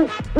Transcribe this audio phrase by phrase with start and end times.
[0.00, 0.32] Welcome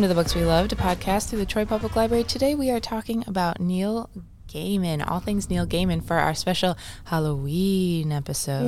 [0.00, 2.24] to the Books We Loved, a podcast through the Troy Public Library.
[2.24, 4.08] Today we are talking about Neil
[4.48, 8.64] Gaiman, all things Neil Gaiman for our special Halloween episode.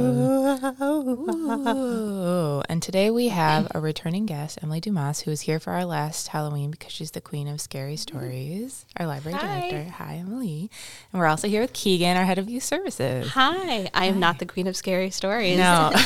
[0.80, 2.62] Ooh.
[2.71, 6.29] And today we have a returning guest, Emily Dumas, who is here for our last
[6.29, 9.71] Halloween because she's the queen of scary stories, our library Hi.
[9.71, 9.90] director.
[9.93, 10.71] Hi, Emily.
[11.12, 13.30] And we're also here with Keegan, our head of youth services.
[13.30, 15.58] Hi, I am not the queen of scary stories.
[15.58, 15.90] No.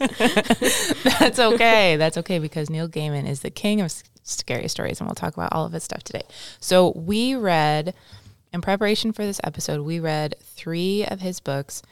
[1.18, 1.96] That's okay.
[1.96, 5.52] That's okay because Neil Gaiman is the king of scary stories, and we'll talk about
[5.52, 6.22] all of his stuff today.
[6.60, 7.94] So, we read,
[8.52, 11.82] in preparation for this episode, we read three of his books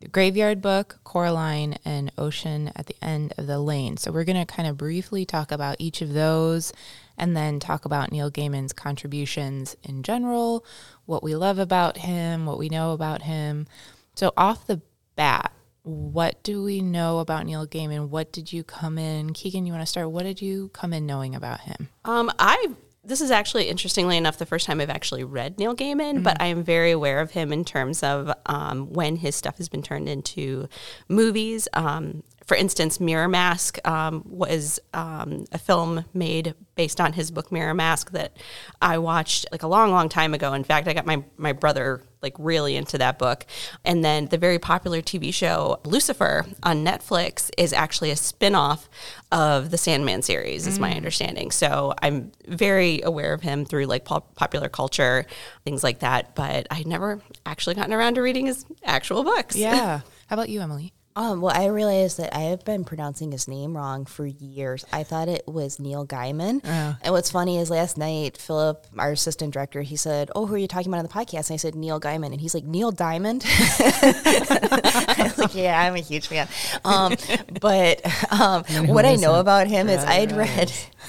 [0.00, 3.98] the Graveyard Book, Coraline, and Ocean at the End of the Lane.
[3.98, 6.72] So, we're going to kind of briefly talk about each of those
[7.18, 10.64] and then talk about Neil Gaiman's contributions in general,
[11.04, 13.66] what we love about him, what we know about him.
[14.14, 14.80] So, off the
[15.16, 18.08] bat, what do we know about Neil Gaiman?
[18.08, 19.34] What did you come in?
[19.34, 20.10] Keegan, you want to start?
[20.10, 21.90] What did you come in knowing about him?
[22.06, 22.68] Um, I
[23.02, 26.46] this is actually interestingly enough the first time I've actually read Neil Gaiman, but I
[26.46, 30.08] am very aware of him in terms of um, when his stuff has been turned
[30.08, 30.68] into
[31.08, 31.66] movies.
[31.72, 37.52] Um, for instance, Mirror Mask um, was um, a film made based on his book
[37.52, 38.36] Mirror Mask that
[38.82, 40.52] I watched like a long, long time ago.
[40.52, 43.46] In fact, I got my my brother like really into that book.
[43.84, 48.90] And then the very popular TV show Lucifer on Netflix is actually a spin-off
[49.30, 51.52] of the Sandman series is my understanding.
[51.52, 55.24] So I'm very aware of him through like pop- popular culture,
[55.64, 59.54] things like that, but I never actually gotten around to reading his actual books.
[59.54, 60.00] Yeah.
[60.26, 60.92] How about you, Emily?
[61.16, 64.84] Um, well, I realized that I have been pronouncing his name wrong for years.
[64.92, 66.60] I thought it was Neil Gaiman.
[67.02, 70.58] And what's funny is last night, Philip, our assistant director, he said, Oh, who are
[70.58, 71.50] you talking about on the podcast?
[71.50, 72.26] And I said, Neil Gaiman.
[72.26, 73.44] And he's like, Neil Diamond?
[73.46, 76.48] I was like, Yeah, I'm a huge fan.
[76.84, 77.16] Um,
[77.60, 78.00] but
[78.32, 80.72] um, what I know about him is I had read.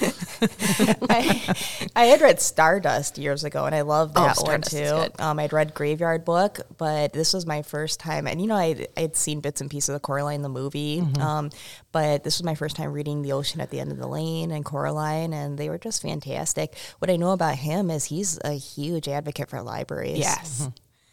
[1.10, 1.54] I,
[1.94, 5.22] I had read Stardust years ago, and I loved that one Stardust is too.
[5.22, 8.88] Um, I'd read Graveyard Book, but this was my first time, and you know, I'd,
[8.96, 11.50] I'd seen bits and pieces of Coraline the movie, um,
[11.92, 14.50] but this was my first time reading The Ocean at the End of the Lane
[14.50, 16.74] and Coraline, and they were just fantastic.
[16.98, 20.18] What I know about him is he's a huge advocate for libraries.
[20.18, 20.68] Yes.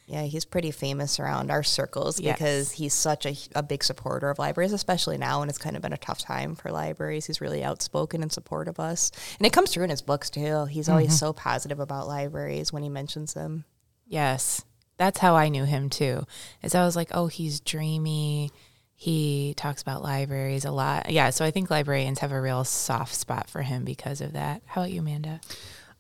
[0.10, 2.36] Yeah, he's pretty famous around our circles Yes.
[2.36, 5.84] because he's such a, a big supporter of libraries, especially now when it's kind of
[5.84, 7.28] been a tough time for libraries.
[7.28, 9.12] He's really outspoken in support of us.
[9.38, 10.66] And it comes through in his books too.
[10.66, 11.16] He's always mm-hmm.
[11.16, 13.66] so positive about libraries when he mentions them.
[14.08, 14.66] Yes.
[14.98, 16.26] That's how I knew him too.
[16.64, 18.52] Is I was like, oh, he's dreamy.
[18.96, 21.12] He talks about libraries a lot.
[21.12, 21.30] Yeah.
[21.30, 24.64] So I think librarians have a real soft spot for him because of that.
[24.66, 25.40] How about you, Amanda?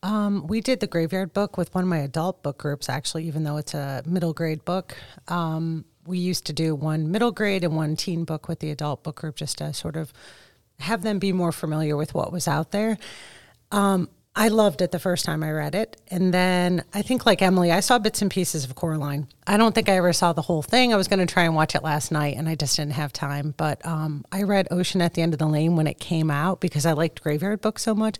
[0.01, 3.43] Um, we did the graveyard book with one of my adult book groups, actually, even
[3.43, 4.95] though it's a middle grade book.
[5.27, 9.03] Um, we used to do one middle grade and one teen book with the adult
[9.03, 10.13] book group just to sort of
[10.79, 12.97] have them be more familiar with what was out there.
[13.71, 15.99] Um, I loved it the first time I read it.
[16.07, 19.27] And then I think, like Emily, I saw bits and pieces of Coraline.
[19.45, 20.93] I don't think I ever saw the whole thing.
[20.93, 23.11] I was going to try and watch it last night and I just didn't have
[23.11, 23.53] time.
[23.57, 26.61] But um, I read Ocean at the End of the Lane when it came out
[26.61, 28.15] because I liked Graveyard Book so much.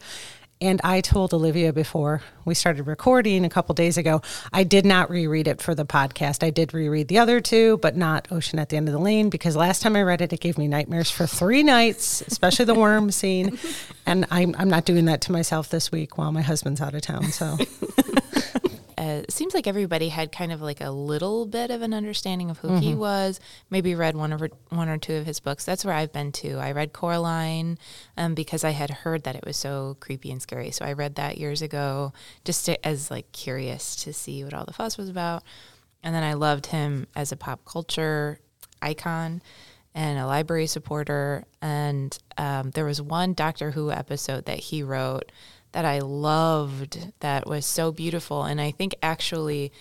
[0.61, 4.21] And I told Olivia before we started recording a couple days ago,
[4.51, 6.43] I did not reread it for the podcast.
[6.43, 9.29] I did reread the other two, but not Ocean at the End of the Lane
[9.29, 12.75] because last time I read it, it gave me nightmares for three nights, especially the
[12.75, 13.57] worm scene.
[14.05, 17.03] And I'm, I'm not doing that to myself this week while my husband's out of
[17.03, 17.25] town.
[17.25, 17.59] So
[18.99, 22.49] uh, it seems like everybody had kind of like a little bit of an understanding
[22.49, 23.39] of who he was.
[23.69, 25.63] Maybe read one or one or two of his books.
[25.63, 26.57] That's where I've been too.
[26.57, 27.77] I read Coraline
[28.17, 30.71] um, because I had heard that it was so creepy and scary.
[30.71, 32.11] So I read that years ago,
[32.43, 35.43] just to, as like curious to see what all the fuss was about.
[36.03, 38.39] And then I loved him as a pop culture
[38.81, 39.41] icon
[39.95, 41.45] and a library supporter.
[41.61, 45.31] And um, there was one Doctor Who episode that he wrote
[45.71, 48.43] that I loved that was so beautiful.
[48.43, 49.71] And I think actually,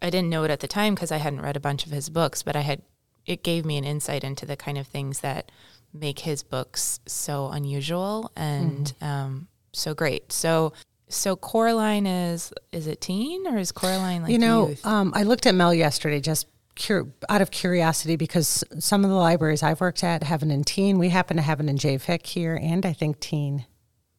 [0.00, 2.08] I didn't know it at the time because I hadn't read a bunch of his
[2.08, 2.82] books, but I had,
[3.24, 5.50] it gave me an insight into the kind of things that
[5.92, 10.32] make his books so unusual and um, so great.
[10.32, 10.72] So,
[11.08, 15.46] so Coraline is, is it teen or is Coraline like you know, um, I looked
[15.46, 16.46] at Mel yesterday just
[16.76, 20.64] cur- out of curiosity because some of the libraries I've worked at have an in
[20.64, 20.98] teen.
[20.98, 23.66] We happen to have an in JFIC here and I think teen.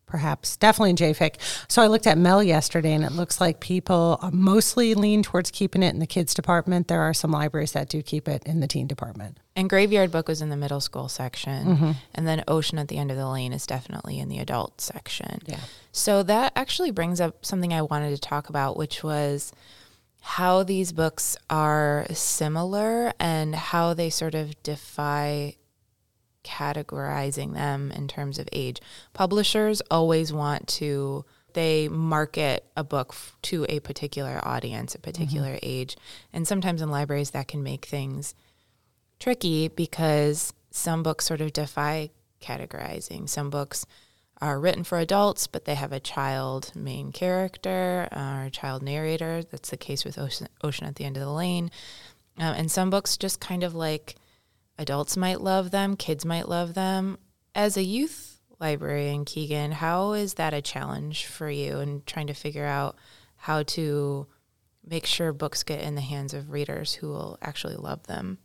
[0.07, 1.35] Perhaps definitely in JFIC.
[1.67, 5.83] So I looked at Mel yesterday, and it looks like people mostly lean towards keeping
[5.83, 6.87] it in the kids department.
[6.87, 9.37] There are some libraries that do keep it in the teen department.
[9.55, 11.91] And Graveyard Book was in the middle school section, mm-hmm.
[12.15, 15.41] and then Ocean at the End of the Lane is definitely in the adult section.
[15.45, 15.59] Yeah.
[15.91, 19.51] So that actually brings up something I wanted to talk about, which was
[20.21, 25.55] how these books are similar and how they sort of defy
[26.47, 28.79] categorizing them in terms of age.
[29.13, 35.53] Publishers always want to they market a book f- to a particular audience, a particular
[35.53, 35.63] mm-hmm.
[35.63, 35.97] age.
[36.31, 38.35] And sometimes in libraries that can make things
[39.19, 42.11] tricky because some books sort of defy
[42.41, 43.27] categorizing.
[43.27, 43.87] Some books
[44.39, 49.41] are written for adults, but they have a child main character or a child narrator.
[49.41, 51.71] That's the case with Ocean, Ocean at the End of the Lane.
[52.37, 54.15] Um, and some books just kind of like
[54.77, 57.17] adults might love them, kids might love them.
[57.55, 62.33] As a youth librarian, Keegan, how is that a challenge for you in trying to
[62.33, 62.95] figure out
[63.35, 64.27] how to
[64.85, 68.39] make sure books get in the hands of readers who will actually love them?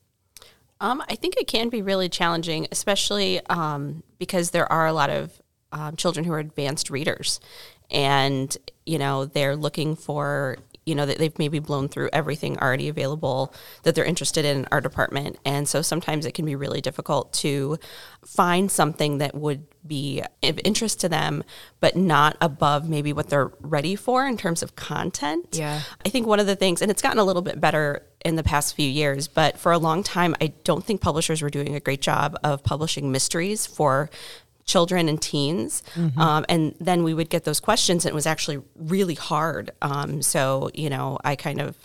[0.80, 5.10] Um, I think it can be really challenging, especially um, because there are a lot
[5.10, 5.40] of
[5.70, 7.40] um, children who are advanced readers,
[7.88, 12.88] and you know they're looking for you know that they've maybe blown through everything already
[12.88, 15.38] available that they're interested in, in our department.
[15.44, 17.78] And so sometimes it can be really difficult to
[18.24, 21.42] find something that would be of interest to them
[21.80, 25.48] but not above maybe what they're ready for in terms of content.
[25.52, 25.80] Yeah.
[26.04, 28.42] I think one of the things and it's gotten a little bit better in the
[28.42, 31.80] past few years but for a long time i don't think publishers were doing a
[31.80, 34.10] great job of publishing mysteries for
[34.64, 35.82] children and teens.
[35.94, 36.20] Mm-hmm.
[36.20, 39.70] Um, and then we would get those questions, and it was actually really hard.
[39.82, 41.76] Um, so, you know, I kind of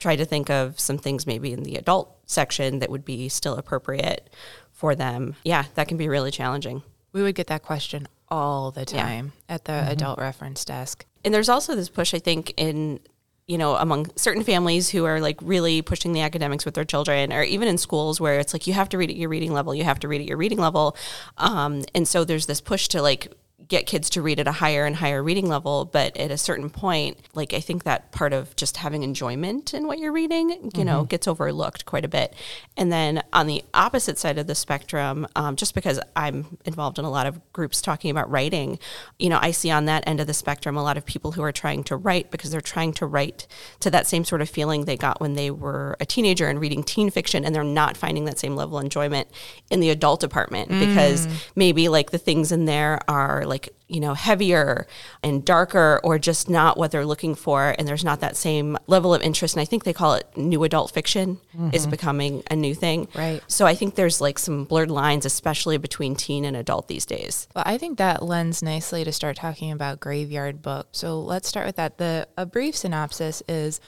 [0.00, 3.56] try to think of some things maybe in the adult section that would be still
[3.56, 4.30] appropriate
[4.72, 5.34] for them.
[5.44, 6.82] Yeah, that can be really challenging.
[7.12, 9.54] We would get that question all the time yeah.
[9.54, 9.90] at the mm-hmm.
[9.90, 11.04] adult reference desk.
[11.24, 13.00] And there's also this push, I think, in
[13.48, 17.32] you know, among certain families who are like really pushing the academics with their children,
[17.32, 19.74] or even in schools where it's like you have to read at your reading level,
[19.74, 20.94] you have to read at your reading level.
[21.38, 23.32] Um, and so there's this push to like
[23.68, 26.70] get kids to read at a higher and higher reading level but at a certain
[26.70, 30.56] point like i think that part of just having enjoyment in what you're reading you
[30.56, 30.82] mm-hmm.
[30.84, 32.34] know gets overlooked quite a bit
[32.76, 37.04] and then on the opposite side of the spectrum um, just because i'm involved in
[37.04, 38.78] a lot of groups talking about writing
[39.18, 41.42] you know i see on that end of the spectrum a lot of people who
[41.42, 43.46] are trying to write because they're trying to write
[43.80, 46.82] to that same sort of feeling they got when they were a teenager and reading
[46.82, 49.28] teen fiction and they're not finding that same level of enjoyment
[49.70, 50.80] in the adult department mm.
[50.80, 54.86] because maybe like the things in there are like like you know heavier
[55.22, 59.14] and darker or just not what they're looking for and there's not that same level
[59.14, 61.70] of interest and i think they call it new adult fiction mm-hmm.
[61.72, 63.08] is becoming a new thing.
[63.14, 63.42] Right.
[63.48, 67.48] So i think there's like some blurred lines especially between teen and adult these days.
[67.54, 71.66] Well i think that lends nicely to start talking about graveyard book so let's start
[71.66, 71.98] with that.
[71.98, 73.80] The a brief synopsis is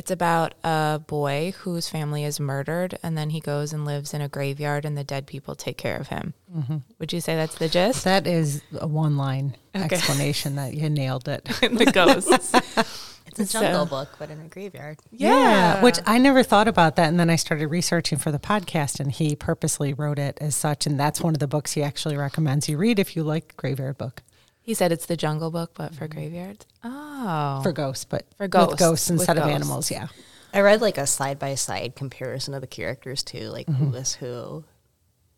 [0.00, 4.22] it's about a boy whose family is murdered, and then he goes and lives in
[4.22, 6.32] a graveyard, and the dead people take care of him.
[6.50, 6.78] Mm-hmm.
[6.98, 8.04] Would you say that's the gist?
[8.04, 9.84] That is a one line okay.
[9.84, 11.44] explanation that you nailed it.
[11.60, 12.54] the ghosts.
[13.26, 14.96] it's a jungle so, book, but in a graveyard.
[15.10, 15.34] Yeah.
[15.34, 15.82] yeah.
[15.82, 17.10] Which I never thought about that.
[17.10, 20.86] And then I started researching for the podcast, and he purposely wrote it as such.
[20.86, 23.98] And that's one of the books he actually recommends you read if you like Graveyard
[23.98, 24.22] Book.
[24.70, 26.64] He said it's the Jungle Book, but for graveyards.
[26.84, 29.90] Oh, for ghosts, but for ghosts, with ghosts instead of animals.
[29.90, 30.06] Yeah,
[30.54, 33.86] I read like a side by side comparison of the characters too, like mm-hmm.
[33.86, 34.62] who is who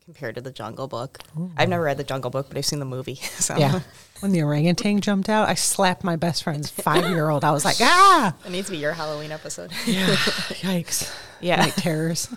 [0.05, 1.21] compared to the Jungle Book.
[1.39, 1.51] Ooh.
[1.57, 3.21] I've never read the Jungle Book, but I've seen the movie.
[3.33, 3.57] So.
[3.57, 3.81] Yeah,
[4.21, 7.43] when the orangutan jumped out, I slapped my best friend's five year old.
[7.43, 8.37] I was like, ah!
[8.45, 9.73] It needs to be your Halloween episode.
[9.87, 10.09] yeah,
[10.61, 11.11] yikes!
[11.41, 12.29] Yeah, night terrors.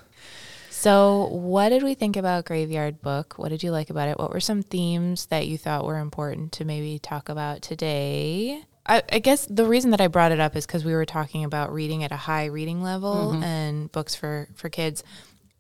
[0.78, 3.36] So, what did we think about Graveyard Book?
[3.38, 4.20] What did you like about it?
[4.20, 8.62] What were some themes that you thought were important to maybe talk about today?
[8.86, 11.46] I, I guess the reason that I brought it up is because we were talking
[11.46, 13.44] about reading at a high reading level mm-hmm.
[13.44, 15.02] and books for, for kids.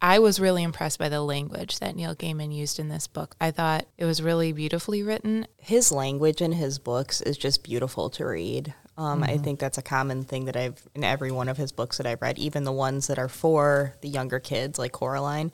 [0.01, 3.35] I was really impressed by the language that Neil Gaiman used in this book.
[3.39, 5.47] I thought it was really beautifully written.
[5.57, 8.75] His language in his books is just beautiful to read.
[8.97, 9.29] Um, mm-hmm.
[9.29, 12.07] I think that's a common thing that I've in every one of his books that
[12.07, 15.51] I've read, even the ones that are for the younger kids, like Coraline,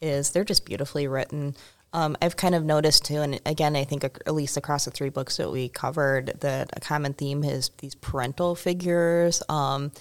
[0.00, 1.54] is they're just beautifully written.
[1.94, 5.10] Um, I've kind of noticed too, and again, I think at least across the three
[5.10, 9.42] books that we covered, that a common theme is these parental figures.
[9.48, 9.92] Um,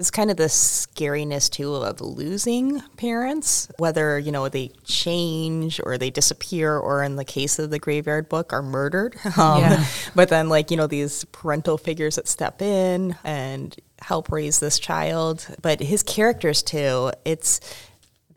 [0.00, 5.98] it's kind of the scariness too of losing parents, whether you know they change or
[5.98, 9.16] they disappear, or in the case of the graveyard book, are murdered.
[9.40, 9.86] Um, yeah.
[10.14, 14.78] But then, like you know, these parental figures that step in and help raise this
[14.78, 15.46] child.
[15.62, 17.60] But his characters too, it's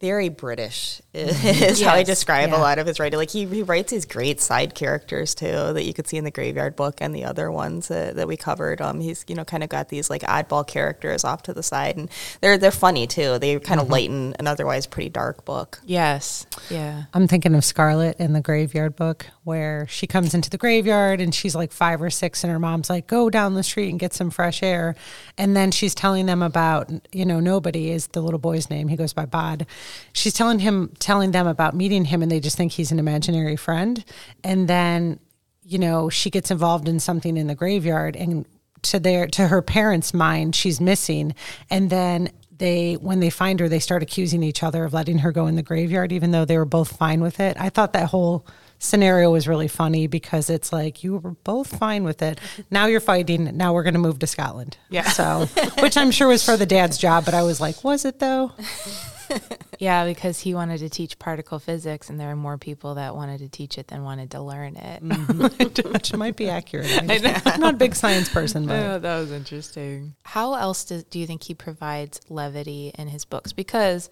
[0.03, 2.57] very British is how I describe yeah.
[2.57, 3.17] a lot of his writing.
[3.17, 6.31] Like he, he writes these great side characters too that you could see in the
[6.31, 8.81] Graveyard Book and the other ones that, that we covered.
[8.81, 11.95] Um, he's you know kind of got these like oddball characters off to the side,
[11.95, 12.09] and
[12.41, 13.39] they're they're funny too.
[13.39, 15.79] They kind of lighten an otherwise pretty dark book.
[15.85, 16.47] Yes.
[16.69, 17.03] Yeah.
[17.13, 21.33] I'm thinking of Scarlett in the graveyard book where she comes into the graveyard and
[21.33, 24.13] she's like five or six and her mom's like, go down the street and get
[24.13, 24.95] some fresh air.
[25.37, 28.87] And then she's telling them about, you know, nobody is the little boy's name.
[28.87, 29.65] He goes by Bod.
[30.13, 33.55] She's telling him, telling them about meeting him and they just think he's an imaginary
[33.55, 34.03] friend.
[34.43, 35.19] And then,
[35.63, 38.45] you know, she gets involved in something in the graveyard and
[38.83, 41.33] to their to her parents' mind, she's missing.
[41.69, 45.31] And then they when they find her, they start accusing each other of letting her
[45.31, 47.57] go in the graveyard, even though they were both fine with it.
[47.59, 48.45] I thought that whole
[48.79, 52.39] scenario was really funny because it's like you were both fine with it.
[52.69, 53.55] Now you're fighting.
[53.55, 54.77] Now we're going to move to Scotland.
[54.89, 55.03] Yeah.
[55.03, 55.47] So,
[55.79, 58.51] which I'm sure was for the dad's job, but I was like, was it though?
[59.79, 63.39] Yeah, because he wanted to teach particle physics, and there are more people that wanted
[63.39, 65.03] to teach it than wanted to learn it.
[65.03, 65.91] Mm-hmm.
[65.93, 66.89] which might be accurate.
[67.09, 70.15] I am not a big science person, but Oh, that was interesting.
[70.23, 73.51] How else do, do you think he provides levity in his books?
[73.51, 74.09] Because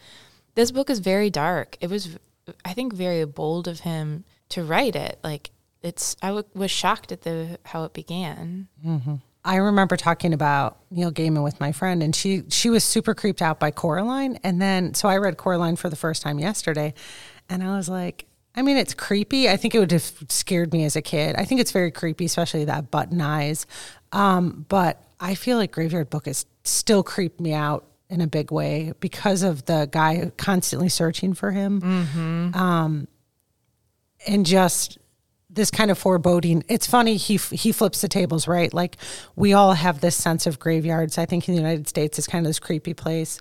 [0.56, 1.78] this book is very dark.
[1.80, 2.18] It was,
[2.66, 5.20] I think, very bold of him to write it.
[5.24, 5.52] Like
[5.82, 8.68] it's, I w- was shocked at the how it began.
[8.86, 9.16] Mm-hmm.
[9.44, 13.42] I remember talking about Neil Gaiman with my friend, and she she was super creeped
[13.42, 14.38] out by Coraline.
[14.44, 16.94] And then, so I read Coraline for the first time yesterday,
[17.50, 19.50] and I was like, I mean, it's creepy.
[19.50, 21.36] I think it would have scared me as a kid.
[21.38, 23.66] I think it's very creepy, especially that button eyes.
[24.12, 28.52] Um, but I feel like Graveyard Book is still creeped me out in a big
[28.52, 31.82] way because of the guy constantly searching for him.
[32.54, 33.08] Um,
[34.28, 34.98] and just
[35.54, 36.64] this kind of foreboding.
[36.68, 38.74] It's funny he he flips the tables, right?
[38.74, 38.98] Like
[39.36, 41.18] we all have this sense of graveyards.
[41.18, 43.40] I think in the United States, it's kind of this creepy place.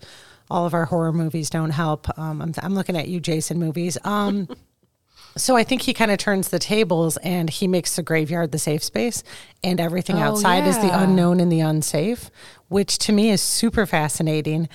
[0.51, 2.07] All of our horror movies don't help.
[2.19, 3.97] Um, I'm I'm looking at you, Jason movies.
[4.05, 4.49] Um,
[5.37, 8.59] so I think he kind of turns the tables and he makes the graveyard the
[8.59, 9.23] safe space,
[9.63, 12.31] and everything Oh, outside is the unknown and the unsafe,
[12.69, 14.69] which to me is super fascinating.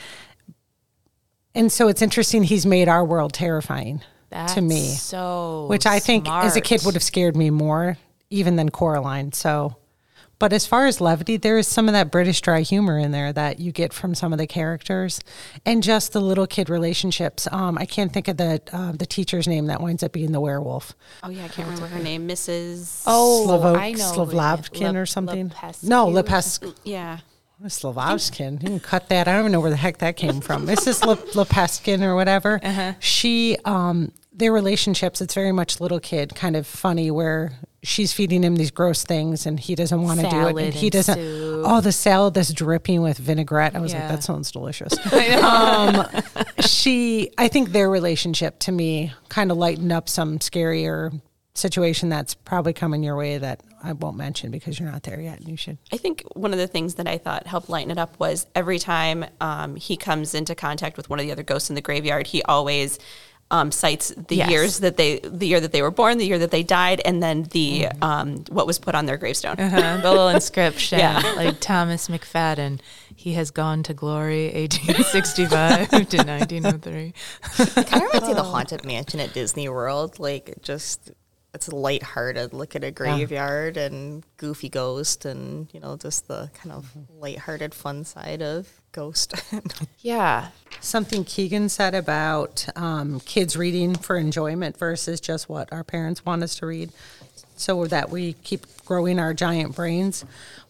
[1.53, 4.01] And so it's interesting he's made our world terrifying
[4.35, 7.97] That's to me so which I think as a kid would have scared me more
[8.29, 9.31] even than Coraline.
[9.31, 9.77] So,
[10.39, 13.31] but as far as levity, there is some of that British dry humor in there
[13.31, 15.21] that you get from some of the characters,
[15.65, 17.47] and just the little kid relationships.
[17.51, 20.41] Um, I can't think of the uh, the teacher's name that winds up being the
[20.41, 20.93] werewolf.
[21.23, 22.27] Oh yeah, I can't remember her name.
[22.27, 23.03] Mrs.
[23.07, 24.11] Oh, Slavo- I know.
[24.11, 24.33] who it is.
[24.33, 25.49] Slavlavkin Le- or something.
[25.51, 26.75] Lepescu no, or Lepesk.
[26.83, 27.19] Yeah.
[27.63, 28.61] Slavovskin.
[28.61, 29.27] You can cut that.
[29.27, 30.67] I don't even know where the heck that came from.
[30.67, 31.05] Mrs.
[31.05, 32.59] Le- Lepeskin or whatever.
[32.99, 38.43] She, um, their relationships, it's very much little kid, kind of funny, where she's feeding
[38.43, 40.57] him these gross things and he doesn't want to do it.
[40.57, 41.15] And he and doesn't.
[41.15, 41.63] soup.
[41.67, 43.75] Oh, the salad that's dripping with vinaigrette.
[43.75, 44.93] I was like, that sounds delicious.
[45.41, 46.05] um,
[46.59, 51.19] she, I think their relationship to me kind of lightened up some scarier
[51.53, 55.39] situation that's probably coming your way that I won't mention because you're not there yet
[55.39, 55.77] and you should.
[55.93, 58.79] I think one of the things that I thought helped lighten it up was every
[58.79, 62.27] time um, he comes into contact with one of the other ghosts in the graveyard,
[62.27, 62.99] he always
[63.51, 64.49] um, cites the Yes.
[64.49, 67.21] years that they, the year that they were born, the year that they died, and
[67.21, 69.55] then the um, what was put on their gravestone.
[69.59, 71.21] Uh-huh, the little inscription, Yeah.
[71.35, 72.79] like Thomas McFadden.
[73.15, 77.13] He has gone to glory, 1865 to 1903.
[77.83, 80.19] kind of reminds me of the haunted mansion at Disney World.
[80.19, 81.11] Like just
[81.55, 82.53] it's lighthearted.
[82.53, 87.73] Look at a graveyard and goofy ghost, and you know just the kind of lighthearted
[87.73, 89.33] fun side of Ghost.
[89.99, 90.49] Yeah,
[90.81, 96.43] Something Keegan said about um, kids reading for enjoyment versus just what our parents want
[96.43, 96.91] us to read,
[97.55, 100.23] so that we keep growing our giant brains,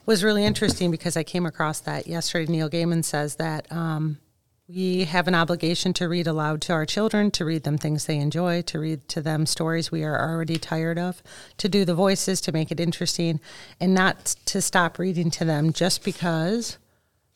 [0.05, 2.49] was really interesting because I came across that yesterday.
[2.49, 4.19] Neil Gaiman says that um,
[4.67, 8.17] we have an obligation to read aloud to our children, to read them things they
[8.17, 11.21] enjoy, to read to them stories we are already tired of,
[11.57, 13.39] to do the voices to make it interesting,
[13.79, 16.79] and not to stop reading to them just because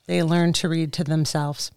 [0.07, 1.71] they learn to read to themselves.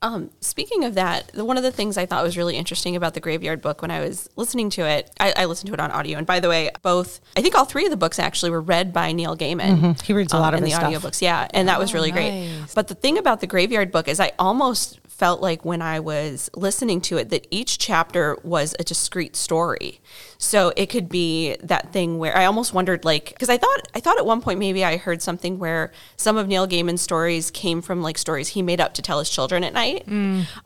[0.00, 3.14] Um, speaking of that, the, one of the things I thought was really interesting about
[3.14, 5.90] the Graveyard book when I was listening to it, I, I listened to it on
[5.90, 6.18] audio.
[6.18, 8.92] And by the way, both, I think all three of the books actually were read
[8.92, 10.00] by Neil Gaiman.
[10.00, 11.20] He reads a lot of in the audiobooks.
[11.20, 11.48] Yeah.
[11.52, 12.46] And that was really great.
[12.46, 12.74] nice.
[12.74, 16.48] But the thing about the Graveyard book is I almost felt like when I was
[16.54, 20.00] listening to it that each chapter was a discrete story.
[20.38, 24.00] So it could be that thing where I almost wondered like because I thought I
[24.00, 27.82] thought at one point maybe I heard something where some of Neil Gaiman's stories came
[27.82, 30.06] from like stories he made up to tell his children at night.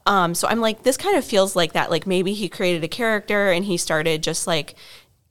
[0.04, 2.88] Um, so I'm like this kind of feels like that like maybe he created a
[2.88, 4.74] character and he started just like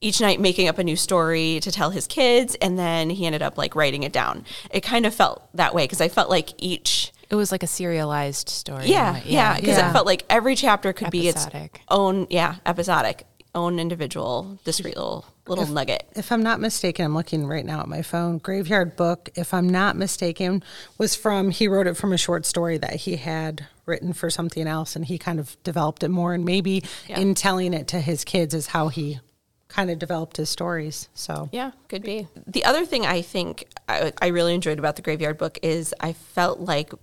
[0.04, 3.44] each night making up a new story to tell his kids and then he ended
[3.44, 4.46] up like writing it down.
[4.72, 7.68] It kind of felt that way because I felt like each It was like a
[7.68, 8.88] serialized story.
[8.88, 9.90] Yeah, yeah, because Yeah.
[9.90, 11.76] it felt like every chapter could be Episodic.
[11.76, 16.08] its own, yeah, episodic, own individual, discrete little little nugget.
[16.16, 18.38] If I'm not mistaken, I'm looking right now at my phone.
[18.38, 20.64] Graveyard Book, if I'm not mistaken,
[20.98, 24.68] was from, he wrote it from a short story that he had written for something
[24.68, 26.34] else and he kind of developed it more.
[26.34, 27.20] And maybe Yeah.
[27.20, 29.20] in telling it to his kids is how he
[29.68, 31.10] kind of developed his stories.
[31.14, 32.28] So, Yeah, could be.
[32.48, 36.14] The other thing I think I, I really enjoyed about the Graveyard Book is I
[36.14, 36.94] felt like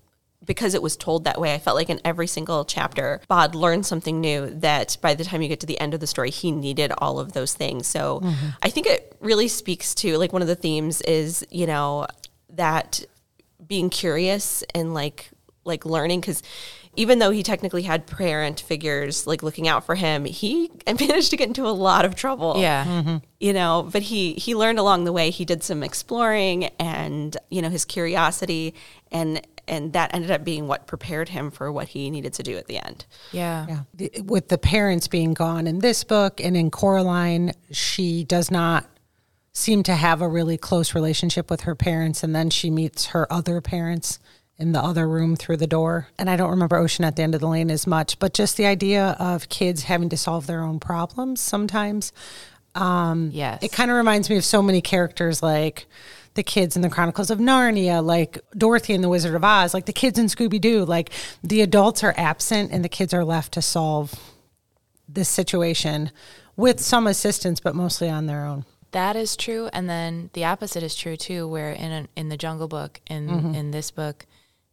[0.45, 3.87] because it was told that way, I felt like in every single chapter, Bod learned
[3.87, 6.52] something new that by the time you get to the end of the story, he
[6.52, 7.87] needed all of those things.
[7.87, 8.49] So mm-hmm.
[8.62, 12.07] I think it really speaks to like one of the themes is, you know,
[12.50, 13.04] that
[13.66, 15.30] being curious and like
[15.64, 16.42] like learning because
[16.99, 21.37] even though he technically had parent figures like looking out for him, he managed to
[21.37, 22.85] get into a lot of trouble Yeah.
[22.85, 23.17] Mm-hmm.
[23.40, 27.62] you know but he he learned along the way he did some exploring and you
[27.62, 28.75] know his curiosity
[29.12, 32.57] and and that ended up being what prepared him for what he needed to do
[32.57, 33.67] at the end Yeah.
[33.69, 33.81] yeah.
[33.95, 38.87] The- With the parents being gone in this book and in Coraline, she does not
[39.52, 42.23] seem to have a really close relationship with her parents.
[42.23, 44.19] And then she meets her other parents
[44.58, 46.08] in the other room through the door.
[46.18, 48.56] And I don't remember Ocean at the end of the lane as much, but just
[48.56, 52.12] the idea of kids having to solve their own problems sometimes.
[52.74, 53.62] Yes.
[53.62, 55.86] It kind of reminds me of so many characters like
[56.34, 59.86] the kids in the Chronicles of Narnia, like Dorothy and the Wizard of Oz, like
[59.86, 60.84] the kids in Scooby Doo.
[60.84, 61.10] Like
[61.42, 64.14] the adults are absent and the kids are left to solve
[65.08, 66.10] this situation
[66.56, 68.64] with some assistance, but mostly on their own.
[68.92, 71.46] That is true, and then the opposite is true too.
[71.46, 73.54] Where in a, in the Jungle Book, in Mm-hmm.
[73.54, 74.26] in this book,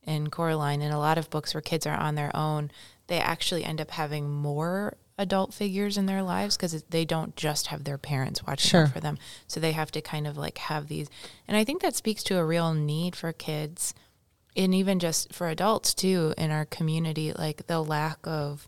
[0.05, 2.71] in Coraline, in a lot of books where kids are on their own,
[3.07, 7.67] they actually end up having more adult figures in their lives because they don't just
[7.67, 8.87] have their parents watching Sure.
[8.87, 9.17] for them.
[9.47, 11.07] So they have to kind of like have these,
[11.47, 13.93] and I think that speaks to a real need for kids,
[14.57, 18.67] and even just for adults too in our community, like the lack of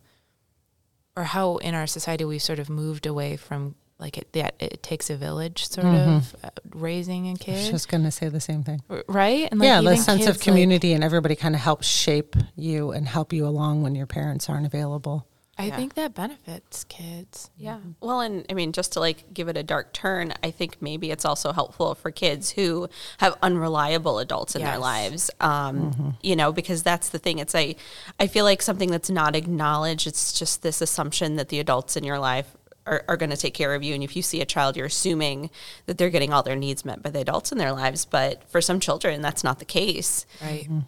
[1.15, 4.83] or how in our society we've sort of moved away from like it that it
[4.83, 7.71] takes a village sort of uh, raising a I was kid.
[7.71, 8.81] just going to say the same thing.
[8.89, 9.47] R- right?
[9.51, 12.91] And yeah, the sense kids, of like- community and everybody kind of helps shape you
[12.91, 15.25] and help you along when your parents aren't available.
[15.59, 15.75] i Yeah.
[15.77, 17.49] think that benefits kids.
[17.57, 17.79] Yeah.
[17.99, 21.09] Well and i mean just to like give it a dark turn i think maybe
[21.09, 26.51] it's also helpful for kids who have unreliable adults in their lives um, you know
[26.51, 27.39] because that's the thing.
[27.39, 27.75] It's a
[28.19, 32.03] i feel like something that's not acknowledged it's just this assumption that the adults in
[32.03, 32.55] your life
[32.87, 33.93] are, are going to take care of you.
[33.93, 35.49] And if you see a child you're assuming
[35.85, 38.05] that they're getting all their needs met by the adults in their lives.
[38.05, 40.25] But for some children that's not the case.
[40.41, 40.63] Right.
[40.63, 40.79] Mm-hmm.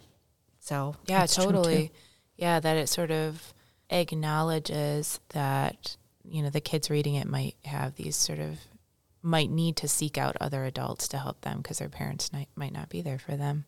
[0.60, 1.52] So yeah That's true, too.
[1.52, 1.92] totally
[2.36, 3.52] yeah that it sort of
[3.90, 8.58] acknowledges that you know the kids reading it might have these sort of
[9.22, 12.72] might need to seek out other adults to help them because their parents might, might
[12.72, 13.64] not be there for them.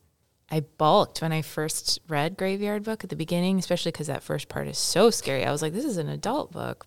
[0.51, 4.49] I balked when I first read Graveyard Book at the beginning, especially because that first
[4.49, 5.45] part is so scary.
[5.45, 6.87] I was like, this is an adult book.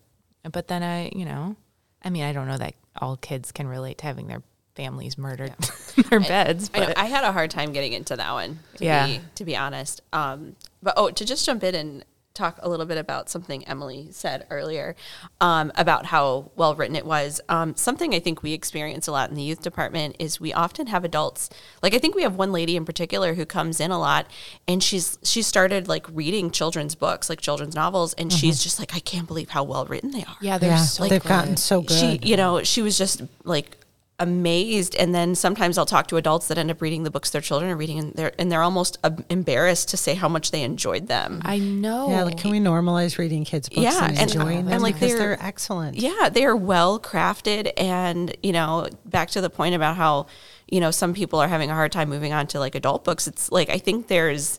[0.52, 1.56] But then I, you know,
[2.02, 4.42] I mean, I don't know that all kids can relate to having their
[4.74, 5.54] families murdered
[5.96, 6.70] in their beds.
[6.74, 8.58] I, know, But I had a hard time getting into that one.
[8.76, 9.06] To Yeah.
[9.06, 10.02] be, to be honest.
[10.12, 12.04] Um, but oh, to just jump in and
[12.36, 14.94] talk a little bit about something Emily said earlier
[15.40, 17.40] um, about how well written it was.
[17.48, 20.86] Um, something I think we experience a lot in the youth department is we often
[20.88, 21.50] have adults.
[21.82, 24.26] Like I think we have one lady in particular who comes in a lot,
[24.68, 28.94] and she's she started like reading children's books, like children's novels, and she's just like,
[28.94, 30.36] I can't believe how well written they are.
[30.40, 31.28] yeah, they're yeah, so they've good.
[31.28, 32.22] gotten so good.
[32.22, 33.78] She, you know, she was just like
[34.18, 34.94] amazed.
[34.96, 37.70] And then sometimes I'll talk to adults that end up reading the books their children
[37.70, 41.06] are reading, and they're and they're almost uh, embarrassed to say how much they enjoyed
[41.08, 41.40] them.
[41.44, 42.08] I know.
[42.10, 44.94] yeah, like, can we normalize reading kids' books Yeah, and and- enjoying and, them like,
[44.94, 45.96] because they're- they're excellent.
[45.96, 50.26] yeah, they are well crafted, and you know, back to the point about how
[50.70, 53.26] you know some people are having a hard time moving on to like adult books.
[53.26, 54.58] It's like I think there's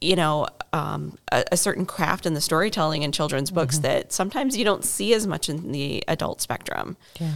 [0.00, 4.56] you know um, a, a certain craft in the storytelling in children's books that sometimes
[4.56, 6.96] you don't see as much in the adult spectrum.
[7.20, 7.32] Yeah.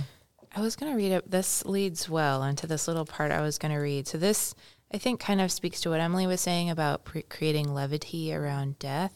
[0.57, 1.31] I was going to read it.
[1.31, 4.07] This leads well into this little part I was going to read.
[4.07, 4.55] So, this,
[4.93, 8.79] I think, kind of speaks to what Emily was saying about pre- creating levity around
[8.79, 9.13] death.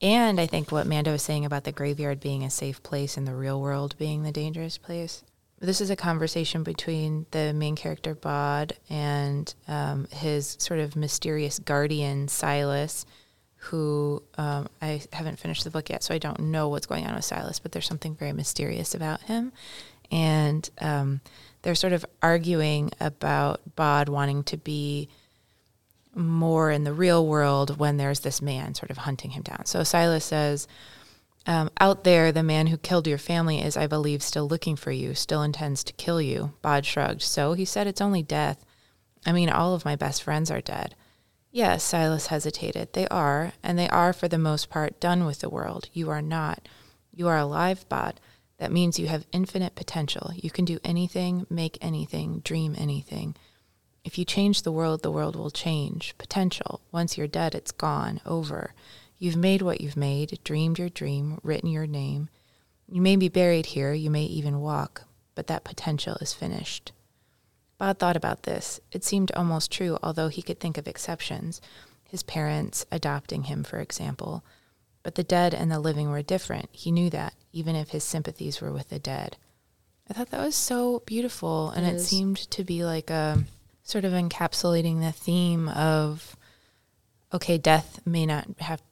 [0.00, 3.26] And I think what Manda was saying about the graveyard being a safe place and
[3.26, 5.24] the real world being the dangerous place.
[5.60, 11.58] This is a conversation between the main character, Bod, and um, his sort of mysterious
[11.58, 13.06] guardian, Silas,
[13.56, 17.14] who um, I haven't finished the book yet, so I don't know what's going on
[17.14, 19.52] with Silas, but there's something very mysterious about him.
[20.10, 21.20] And um,
[21.62, 25.08] they're sort of arguing about Bod wanting to be
[26.14, 29.66] more in the real world when there's this man sort of hunting him down.
[29.66, 30.68] So Silas says,
[31.46, 34.90] um, Out there, the man who killed your family is, I believe, still looking for
[34.92, 36.52] you, still intends to kill you.
[36.62, 37.22] Bod shrugged.
[37.22, 38.64] So he said, It's only death.
[39.26, 40.94] I mean, all of my best friends are dead.
[41.50, 42.92] Yes, Silas hesitated.
[42.92, 45.88] They are, and they are for the most part done with the world.
[45.92, 46.68] You are not.
[47.14, 48.20] You are alive, Bod.
[48.64, 50.30] That means you have infinite potential.
[50.34, 53.36] You can do anything, make anything, dream anything.
[54.04, 56.14] If you change the world, the world will change.
[56.16, 56.80] Potential.
[56.90, 58.72] Once you're dead, it's gone, over.
[59.18, 62.30] You've made what you've made, dreamed your dream, written your name.
[62.88, 65.02] You may be buried here, you may even walk,
[65.34, 66.92] but that potential is finished.
[67.76, 68.80] Bod thought about this.
[68.92, 71.60] It seemed almost true, although he could think of exceptions.
[72.08, 74.42] His parents adopting him, for example.
[75.04, 76.70] But the dead and the living were different.
[76.72, 79.36] He knew that, even if his sympathies were with the dead.
[80.10, 83.44] I thought that was so beautiful, and it seemed to be like a
[83.84, 86.36] sort of encapsulating the theme of
[87.32, 88.82] okay, death may not have.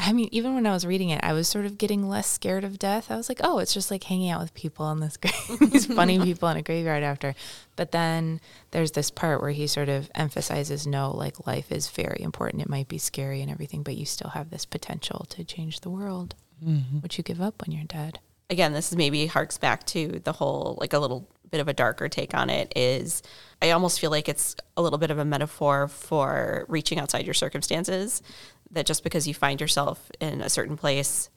[0.00, 2.62] I mean, even when I was reading it, I was sort of getting less scared
[2.62, 3.10] of death.
[3.10, 5.32] I was like, oh, it's just like hanging out with people in this gra-
[5.68, 7.34] these funny people in a graveyard after.
[7.74, 12.20] But then there's this part where he sort of emphasizes, no, like life is very
[12.20, 12.62] important.
[12.62, 15.90] It might be scary and everything, but you still have this potential to change the
[15.90, 16.98] world, mm-hmm.
[16.98, 18.20] which you give up when you're dead.
[18.50, 21.72] Again, this is maybe harks back to the whole like a little bit of a
[21.72, 23.22] darker take on it is
[23.62, 27.34] I almost feel like it's a little bit of a metaphor for reaching outside your
[27.34, 28.22] circumstances
[28.70, 31.30] that just because you find yourself in a certain place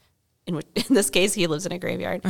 [0.47, 2.21] in which in this case he lives in a graveyard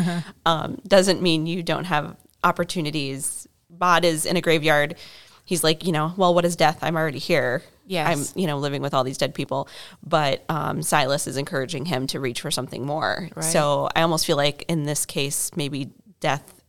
[0.45, 3.47] um, doesn't mean you don't have opportunities.
[3.69, 4.95] Bod is in a graveyard.
[5.43, 6.79] He's like you know well what is death?
[6.81, 8.33] I'm already here Yes.
[8.33, 9.67] i'm you know living with all these dead people
[10.03, 13.43] but um, silas is encouraging him to reach for something more Right.
[13.43, 15.89] so i almost feel like in this case maybe
[16.19, 16.61] death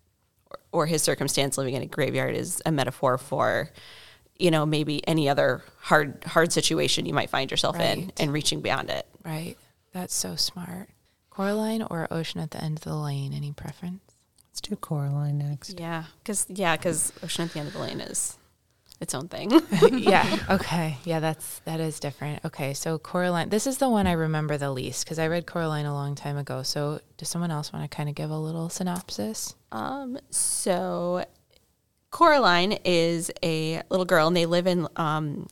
[0.50, 3.70] or, or his circumstance living in a graveyard is a metaphor for
[4.38, 8.60] you know maybe any other hard hard situation you might find yourself in and reaching
[8.60, 9.56] beyond it Right.
[9.92, 10.88] That's so smart.
[11.30, 13.32] Coraline or Ocean at the end of the lane?
[13.32, 14.00] Any preference?
[14.48, 15.78] Let's do Coraline next.
[15.78, 18.36] yeah because yeah because ocean at the end of the lane is
[19.02, 19.50] its own thing
[19.98, 20.38] yeah.
[20.48, 20.96] Okay.
[21.04, 22.44] Yeah, that's that is different.
[22.44, 22.72] Okay.
[22.74, 25.92] So Coraline, this is the one I remember the least because I read Coraline a
[25.92, 26.62] long time ago.
[26.62, 29.54] So does someone else want to kind of give a little synopsis?
[29.72, 31.24] Um, so
[32.10, 34.86] Coraline is a little girl, and they live in.
[34.96, 35.48] Um,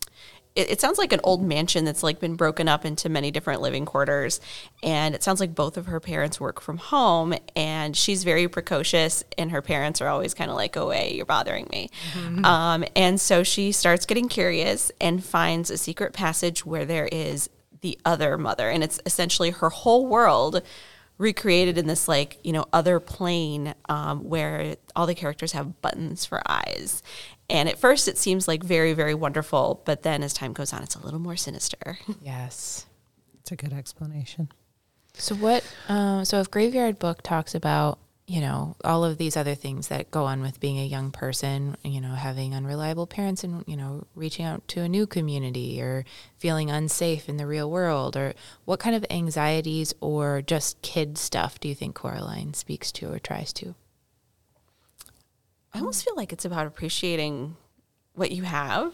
[0.54, 3.60] it, it sounds like an old mansion that's like been broken up into many different
[3.60, 4.40] living quarters,
[4.82, 9.22] and it sounds like both of her parents work from home, and she's very precocious,
[9.38, 11.90] and her parents are always kind of like, "Go away, you're bothering me,"
[12.44, 17.48] um, and so she starts getting curious and finds a secret passage where there is
[17.80, 20.62] the other mother, and it's essentially her whole world
[21.18, 26.24] recreated in this like you know other plane um, where all the characters have buttons
[26.24, 27.02] for eyes
[27.50, 30.82] and at first it seems like very very wonderful but then as time goes on
[30.82, 32.86] it's a little more sinister Yes.
[33.40, 34.50] It's a good explanation.
[35.14, 35.64] So what?
[35.88, 40.12] Um, so if Graveyard Book talks about you know all of these other things that
[40.12, 44.06] go on with being a young person, you know, having unreliable parents, and you know,
[44.14, 46.04] reaching out to a new community or
[46.38, 48.34] feeling unsafe in the real world, or
[48.66, 53.18] what kind of anxieties or just kid stuff do you think Coraline speaks to or
[53.18, 53.74] tries to?
[55.74, 57.56] I almost feel like it's about appreciating
[58.14, 58.92] what you have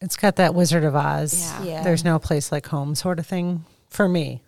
[0.00, 1.32] It's got that Wizard of Oz.
[1.40, 1.64] Yeah.
[1.64, 1.82] Yeah.
[1.82, 4.42] There's no place like home sort of thing for me.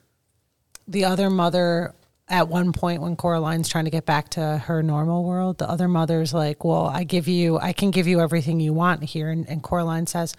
[0.87, 1.95] The other mother,
[2.29, 5.89] at one point when Coraline's trying to get back to her normal world, the other
[5.89, 9.31] mother's like, Well, I give you, I can give you everything you want here.
[9.31, 10.35] And, and Coraline says,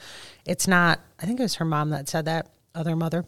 [0.45, 3.25] It's not, I think it was her mom that said that, other mother.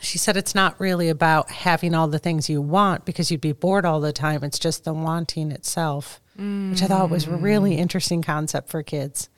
[0.00, 3.52] She said it's not really about having all the things you want because you'd be
[3.52, 4.42] bored all the time.
[4.42, 9.28] It's just the wanting itself, which I thought was a really interesting concept for kids.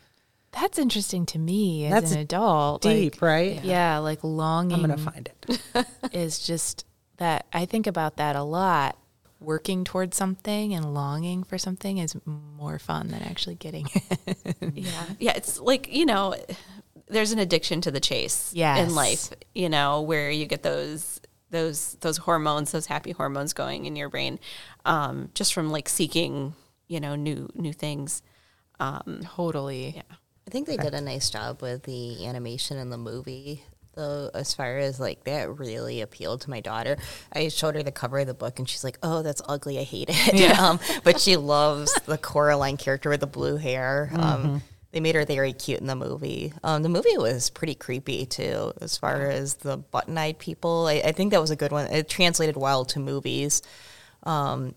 [0.53, 2.85] That's interesting to me as That's an adult.
[2.85, 3.63] like- Deep, right?
[3.65, 4.73] yeah, like longing.
[4.81, 5.87] I'm going to find it.
[6.13, 6.85] is just
[7.19, 8.97] that I think about that a lot.
[9.39, 14.57] Working towards something and longing for something is more fun than actually getting it.
[14.75, 16.35] yeah yeah it's like you know
[17.09, 18.87] there's an addiction to the chase Yes.
[18.87, 23.87] in life you know where you get those those those hormones those happy hormones going
[23.87, 24.39] in your brain
[24.85, 26.55] um, just from like seeking
[26.91, 28.23] you know new new things
[29.23, 29.95] totally.
[29.97, 33.63] yeah I think they did a nice job with the animation in the movie.
[33.95, 36.97] Though, as far as like that, really appealed to my daughter.
[37.33, 39.79] I showed her the cover of the book, and she's like, "Oh, that's ugly.
[39.79, 44.11] I hate it." um, but she loves the Coraline character with the blue hair.
[44.15, 46.53] Um, they made her very cute in the movie.
[46.65, 50.87] Um, the movie was pretty creepy too, as far as the button-eyed people.
[50.89, 51.87] I, I think that was a good one.
[51.93, 53.63] It translated well to movies
[54.25, 54.75] um,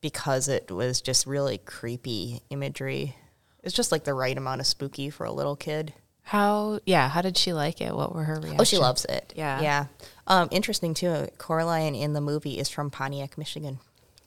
[0.00, 3.16] because it was just really creepy imagery.
[3.62, 5.92] It's just like the right amount of spooky for a little kid.
[6.22, 6.80] How?
[6.86, 7.08] Yeah.
[7.08, 7.94] How did she like it?
[7.94, 8.60] What were her reactions?
[8.60, 9.32] Oh, she loves it.
[9.36, 9.60] Yeah.
[9.60, 9.86] yeah.
[10.26, 11.28] Um, interesting too.
[11.38, 13.78] Coraline in the movie is from Pontiac, Michigan.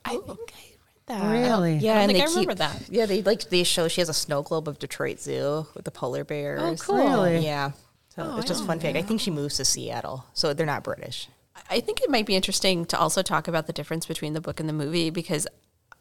[0.04, 1.30] I think I read that.
[1.32, 1.76] Really?
[1.76, 2.82] Yeah, I and think they I remember keep- that.
[2.90, 5.90] Yeah, they like they show she has a snow globe of Detroit Zoo with the
[5.90, 6.82] polar bears.
[6.82, 6.96] Oh, cool.
[6.96, 7.44] Really?
[7.44, 7.72] Yeah.
[8.14, 8.96] So it's just a fun fact.
[8.96, 11.28] I think she moves to Seattle, so they're not British.
[11.70, 14.60] I think it might be interesting to also talk about the difference between the book
[14.60, 15.46] and the movie because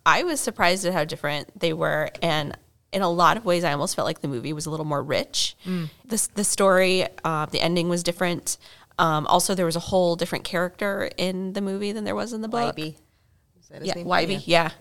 [0.06, 2.10] I was surprised at how different they were.
[2.22, 2.58] And
[2.92, 5.02] in a lot of ways, I almost felt like the movie was a little more
[5.02, 5.56] rich.
[5.66, 5.90] Mm.
[6.06, 8.58] The, the story, uh, the ending was different.
[9.00, 12.42] Um, also, there was a whole different character in the movie than there was in
[12.42, 12.76] the book.
[12.76, 12.96] Wybie.
[13.82, 14.44] Yeah, Wybie.
[14.46, 14.64] Yeah.
[14.66, 14.72] Yeah,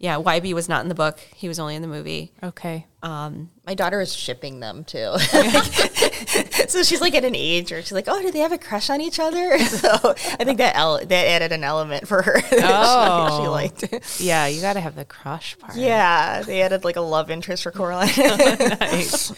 [0.00, 1.18] Wybie was not in the book.
[1.34, 2.32] He was only in the movie.
[2.42, 2.86] Okay.
[3.02, 5.14] Um, my daughter is shipping them too.
[6.68, 8.90] so she's like at an age where she's like, "Oh, do they have a crush
[8.90, 12.40] on each other?" So I think that ele- that added an element for her.
[12.52, 14.20] Oh, she, she, liked.
[14.20, 15.76] Yeah, you got to have the crush part.
[15.76, 18.10] Yeah, they added like a love interest for Coraline.
[18.16, 19.32] nice.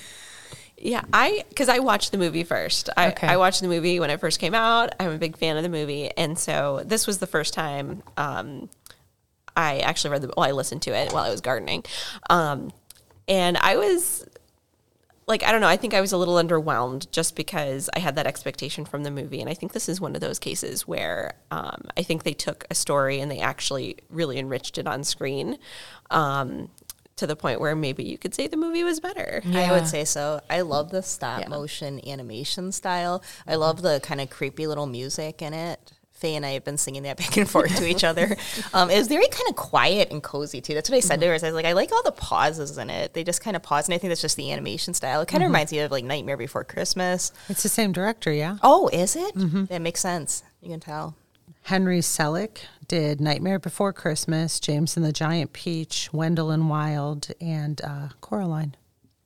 [0.81, 2.88] Yeah, I because I watched the movie first.
[2.97, 3.27] I, okay.
[3.27, 4.94] I watched the movie when it first came out.
[5.01, 8.68] I'm a big fan of the movie, and so this was the first time um,
[9.59, 10.33] I actually read the.
[10.37, 11.83] Well, I listened to it while I was gardening,
[12.31, 12.71] um,
[13.27, 14.25] and I was
[15.27, 15.68] like, I don't know.
[15.68, 19.11] I think I was a little underwhelmed just because I had that expectation from the
[19.11, 22.35] movie, and I think this is one of those cases where um, I think they
[22.35, 25.59] took a story and they actually really enriched it on screen.
[26.11, 26.71] Um,
[27.16, 29.42] to the point where maybe you could say the movie was better.
[29.44, 29.62] Yeah.
[29.62, 30.40] I would say so.
[30.49, 31.49] I love the stop yeah.
[31.49, 33.25] motion animation style.
[33.44, 35.94] I love the kind of creepy little music in it.
[36.18, 38.37] Faye and I have been singing that back and forth to each other.
[38.74, 40.74] Um, it was very kind of quiet and cozy too.
[40.74, 41.20] That's what I said mm-hmm.
[41.22, 41.33] to her.
[41.33, 43.14] I was like, I like all the pauses in it.
[43.14, 45.20] They just kind of pause, and I think that's just the animation style.
[45.20, 45.54] It kind of mm-hmm.
[45.54, 47.33] reminds me of like Nightmare Before Christmas.
[47.48, 48.59] It's the same director, yeah.
[48.62, 49.35] Oh, is it?
[49.35, 49.66] Mm-hmm.
[49.66, 50.42] That makes sense.
[50.61, 51.16] You can tell.
[51.62, 57.81] Henry Selick did Nightmare Before Christmas, James and the Giant Peach, Wendell and Wild, and
[57.83, 58.74] uh, Coraline.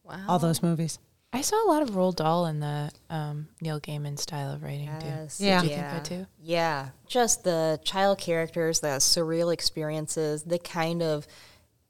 [0.05, 0.25] Wow.
[0.29, 0.99] All those movies.
[1.35, 4.91] I saw a lot of Roald Dahl in the um, Neil Gaiman style of writing
[5.01, 5.39] yes.
[5.39, 5.45] too.
[5.45, 5.63] Yeah.
[5.63, 5.91] Did you yeah.
[5.91, 6.27] think that too?
[6.43, 6.89] Yeah.
[7.07, 11.27] Just the child characters, the surreal experiences, the kind of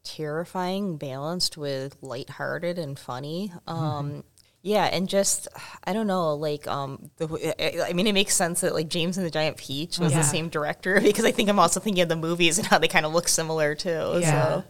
[0.04, 3.52] terrifying balanced with lighthearted and funny.
[3.66, 4.20] Um, mm-hmm.
[4.64, 5.48] Yeah, and just
[5.82, 9.26] I don't know, like um, the, I mean, it makes sense that like James and
[9.26, 10.18] the Giant Peach was yeah.
[10.18, 12.86] the same director because I think I'm also thinking of the movies and how they
[12.86, 14.18] kind of look similar too.
[14.20, 14.44] Yeah.
[14.44, 14.64] So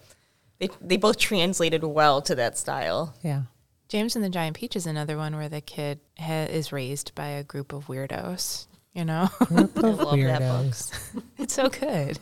[0.61, 3.15] they they both translated well to that style.
[3.23, 3.43] Yeah.
[3.93, 7.27] James and the Giant Peach is another one where the kid ha- is raised by
[7.27, 8.67] a group of weirdos.
[8.95, 10.99] You know, group of weirdos.
[11.37, 12.19] it's so good.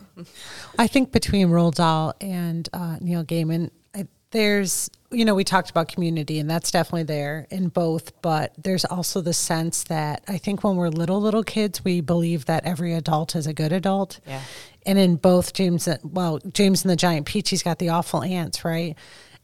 [0.77, 5.69] I think between Roald Dahl and uh, Neil Gaiman, I, there's you know we talked
[5.69, 8.21] about community, and that's definitely there in both.
[8.21, 12.47] But there's also the sense that I think when we're little little kids, we believe
[12.47, 14.19] that every adult is a good adult.
[14.27, 14.41] Yeah.
[14.85, 18.65] And in both James, well, James and the Giant Peach, he's got the awful aunts,
[18.65, 18.97] right?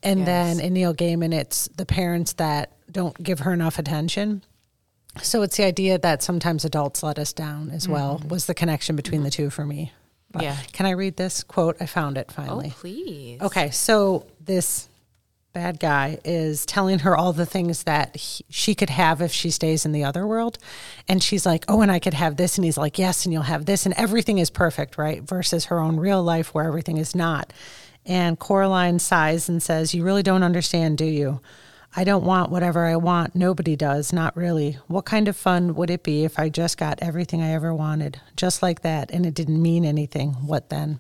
[0.08, 0.28] And yes.
[0.28, 4.44] then in Neil Gaiman, it's the parents that don't give her enough attention.
[5.22, 7.94] So it's the idea that sometimes adults let us down as mm-hmm.
[7.94, 9.92] well, was the connection between the two for me.
[10.32, 10.58] But yeah.
[10.72, 11.78] Can I read this quote?
[11.80, 12.74] I found it finally.
[12.76, 13.42] Oh, please.
[13.42, 13.70] Okay.
[13.72, 14.88] So this
[15.54, 19.50] bad guy is telling her all the things that he, she could have if she
[19.50, 20.58] stays in the other world.
[21.08, 22.58] And she's like, Oh, and I could have this.
[22.58, 23.86] And he's like, Yes, and you'll have this.
[23.86, 25.22] And everything is perfect, right?
[25.24, 27.52] Versus her own real life where everything is not.
[28.08, 31.42] And Coraline sighs and says, You really don't understand, do you?
[31.96, 33.36] I don't want whatever I want.
[33.36, 34.78] Nobody does, not really.
[34.88, 38.22] What kind of fun would it be if I just got everything I ever wanted,
[38.36, 40.34] just like that, and it didn't mean anything?
[40.34, 41.00] What then?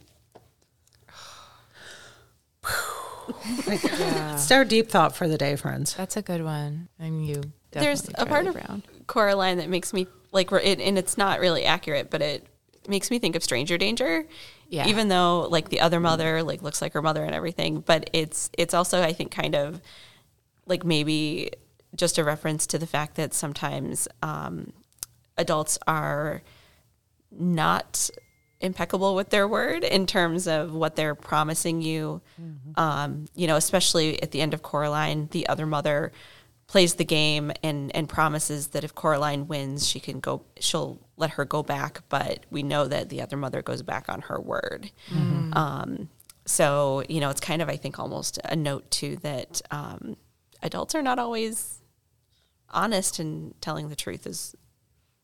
[3.67, 4.33] yeah.
[4.33, 5.93] It's our deep thought for the day, friends.
[5.95, 6.87] That's a good one.
[6.99, 7.41] And you,
[7.71, 8.57] there's a part of
[9.07, 12.47] Coraline that makes me like, it, and it's not really accurate, but it
[12.87, 14.25] makes me think of Stranger Danger
[14.69, 14.87] yeah.
[14.87, 18.49] Even though like the other mother like looks like her mother and everything, but it's
[18.57, 19.81] it's also I think kind of
[20.65, 21.51] like maybe
[21.95, 24.73] just a reference to the fact that sometimes um,
[25.37, 26.41] adults are
[27.31, 28.09] not
[28.59, 32.21] impeccable with their word in terms of what they're promising you.
[32.41, 32.79] Mm-hmm.
[32.79, 36.11] Um, you know, especially at the end of Coraline, the other mother
[36.67, 40.43] plays the game and and promises that if Coraline wins, she can go.
[40.59, 44.21] She'll let her go back, but we know that the other mother goes back on
[44.21, 44.91] her word.
[45.09, 45.53] Mm-hmm.
[45.53, 46.09] Um,
[46.45, 50.15] so you know, it's kind of I think almost a note too that um,
[50.61, 51.81] adults are not always
[52.69, 54.55] honest in telling the truth as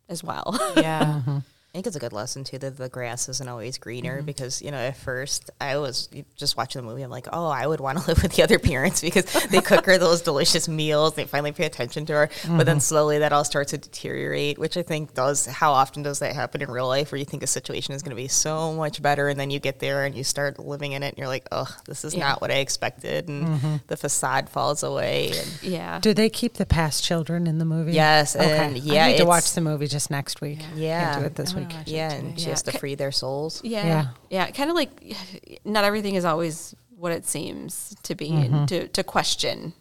[0.09, 0.59] as well.
[0.75, 1.21] Yeah.
[1.73, 4.27] I think it's a good lesson too that the grass isn't always greener mm-hmm.
[4.27, 7.65] because you know at first I was just watching the movie I'm like oh I
[7.65, 11.15] would want to live with the other parents because they cook her those delicious meals
[11.15, 12.57] they finally pay attention to her mm-hmm.
[12.57, 12.81] but then mm-hmm.
[12.81, 16.61] slowly that all starts to deteriorate which I think does how often does that happen
[16.61, 19.27] in real life where you think a situation is going to be so much better
[19.27, 21.75] and then you get there and you start living in it and you're like oh
[21.87, 22.29] this is yeah.
[22.29, 23.75] not what I expected and mm-hmm.
[23.87, 27.93] the facade falls away and yeah do they keep the past children in the movie
[27.93, 28.63] yes okay.
[28.63, 31.35] and yeah I need to watch the movie just next week yeah, Can't do it
[31.35, 32.51] this week yeah, and she yeah.
[32.51, 33.61] has to free their souls.
[33.63, 34.51] Yeah, yeah, yeah.
[34.51, 35.15] Kind of like
[35.65, 38.53] not everything is always what it seems to be, mm-hmm.
[38.53, 39.73] and to to question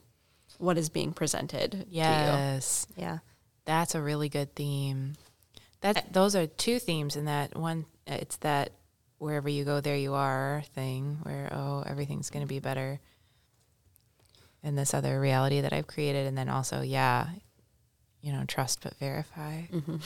[0.58, 1.86] what is being presented.
[1.88, 3.18] Yes, yeah.
[3.64, 5.14] That's a really good theme.
[5.80, 7.86] That those are two themes in that one.
[8.06, 8.72] It's that
[9.18, 11.18] wherever you go, there you are thing.
[11.22, 13.00] Where oh, everything's going to be better.
[14.64, 17.26] In this other reality that I've created, and then also, yeah,
[18.22, 19.62] you know, trust but verify.
[19.62, 19.96] Mm-hmm.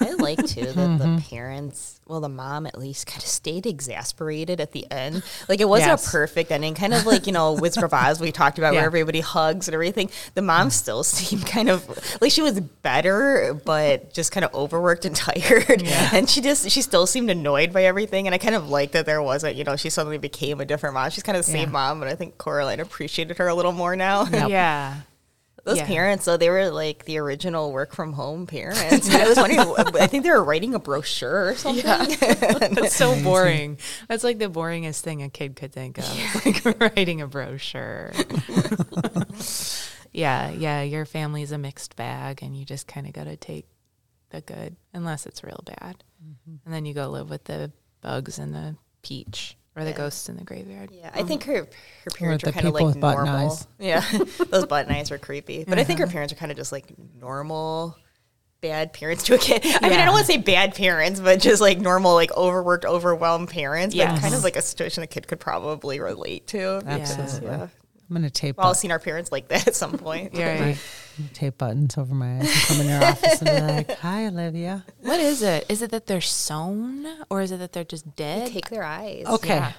[0.00, 1.18] I like too that the mm-hmm.
[1.18, 5.22] parents, well, the mom at least, kind of stayed exasperated at the end.
[5.48, 6.08] Like it wasn't Yes.
[6.08, 8.80] a perfect ending, kind of like you know Wizard of Oz we talked about, Yeah.
[8.80, 10.10] where everybody hugs and everything.
[10.34, 10.72] The mom mm.
[10.72, 11.86] still seemed kind of
[12.20, 15.80] like she was better, but just kind of overworked and tired.
[15.82, 16.10] yeah.
[16.12, 18.26] And she just she still seemed annoyed by everything.
[18.26, 20.94] And I kind of like that there wasn't, you know, she suddenly became a different
[20.94, 21.10] mom.
[21.10, 21.72] She's kind of the same Yeah.
[21.72, 24.26] mom, but I think Coraline appreciated her a little more now.
[24.26, 25.02] Yeah,
[25.64, 25.86] Those Yeah.
[25.86, 29.08] parents, though, they were like the original work from home parents.
[29.10, 29.60] I was wondering,
[30.00, 31.84] I think they were writing a brochure or something.
[32.74, 33.78] that's so boring.
[34.08, 36.04] That's like the boringest thing a kid could think of.
[36.08, 38.12] It's like writing a brochure.
[40.12, 40.82] yeah, yeah.
[40.82, 43.66] Your family's a mixed bag, and you just kind of got to take
[44.30, 46.56] the good, unless it's real bad, mm-hmm.
[46.64, 50.36] and then you go live with the bugs and the peach or the ghosts in
[50.36, 50.90] the graveyard.
[50.92, 51.66] Yeah, I think her
[52.04, 53.28] her parents are kind of like normal.
[53.28, 53.66] eyes.
[53.78, 54.04] Yeah,
[54.50, 55.64] those button eyes were creepy.
[55.66, 56.12] But I think her uh-huh.
[56.12, 56.86] parents are kind of just like
[57.18, 57.96] normal.
[58.60, 59.62] Bad parents to a kid.
[59.64, 62.84] I mean, I don't want to say bad parents, but just like normal, like overworked,
[62.84, 63.94] overwhelmed parents.
[63.94, 64.20] But Yes.
[64.20, 66.82] kind of like a situation a kid could probably relate to.
[66.86, 67.48] Absolutely.
[67.48, 67.68] Yeah.
[68.10, 70.34] I'm gonna tape We've all bu- seen our parents like that at some point.
[70.34, 70.78] Yeah, right.
[71.32, 74.84] tape buttons over my eyes and come in your office and be like, "Hi, Olivia."
[75.02, 75.64] What is it?
[75.68, 78.50] Is it that they're sewn, or is it that they're just dead?
[78.52, 79.26] Take their eyes.
[79.26, 79.48] Okay.
[79.56, 79.72] Yeah.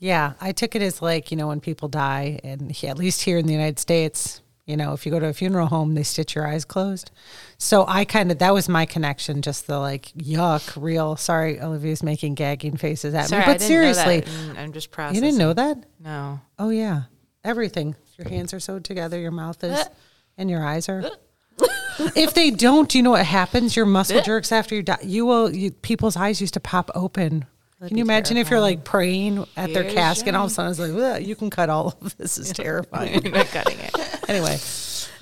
[0.00, 0.32] Yeah.
[0.40, 3.38] I took it as like, you know, when people die, and he, at least here
[3.38, 6.34] in the United States, you know, if you go to a funeral home, they stitch
[6.34, 7.10] your eyes closed.
[7.58, 11.16] So I kind of, that was my connection, just the like, yuck, real.
[11.16, 13.44] Sorry, Olivia's making gagging faces at Sorry, me.
[13.46, 13.94] I But didn't know that.
[14.04, 15.16] seriously, Mm, I'm just processing.
[15.16, 15.76] you didn't know that?
[16.02, 16.40] No.
[16.58, 17.02] Oh, yeah.
[17.44, 17.96] Everything.
[18.18, 19.84] Your hands are sewed together, your mouth is,
[20.38, 21.10] and your eyes are.
[22.14, 23.74] if they don't, you know what happens?
[23.76, 24.98] Your muscle jerks after you die.
[25.02, 27.46] You will, you, people's eyes used to pop open.
[27.86, 30.70] Can you imagine if you're like praying at their casket and all of a sudden
[30.70, 32.36] it's like, "Ugh, you can cut all of this.
[32.36, 33.22] is terrifying.
[33.24, 34.28] You're not cutting it.
[34.28, 34.58] anyway,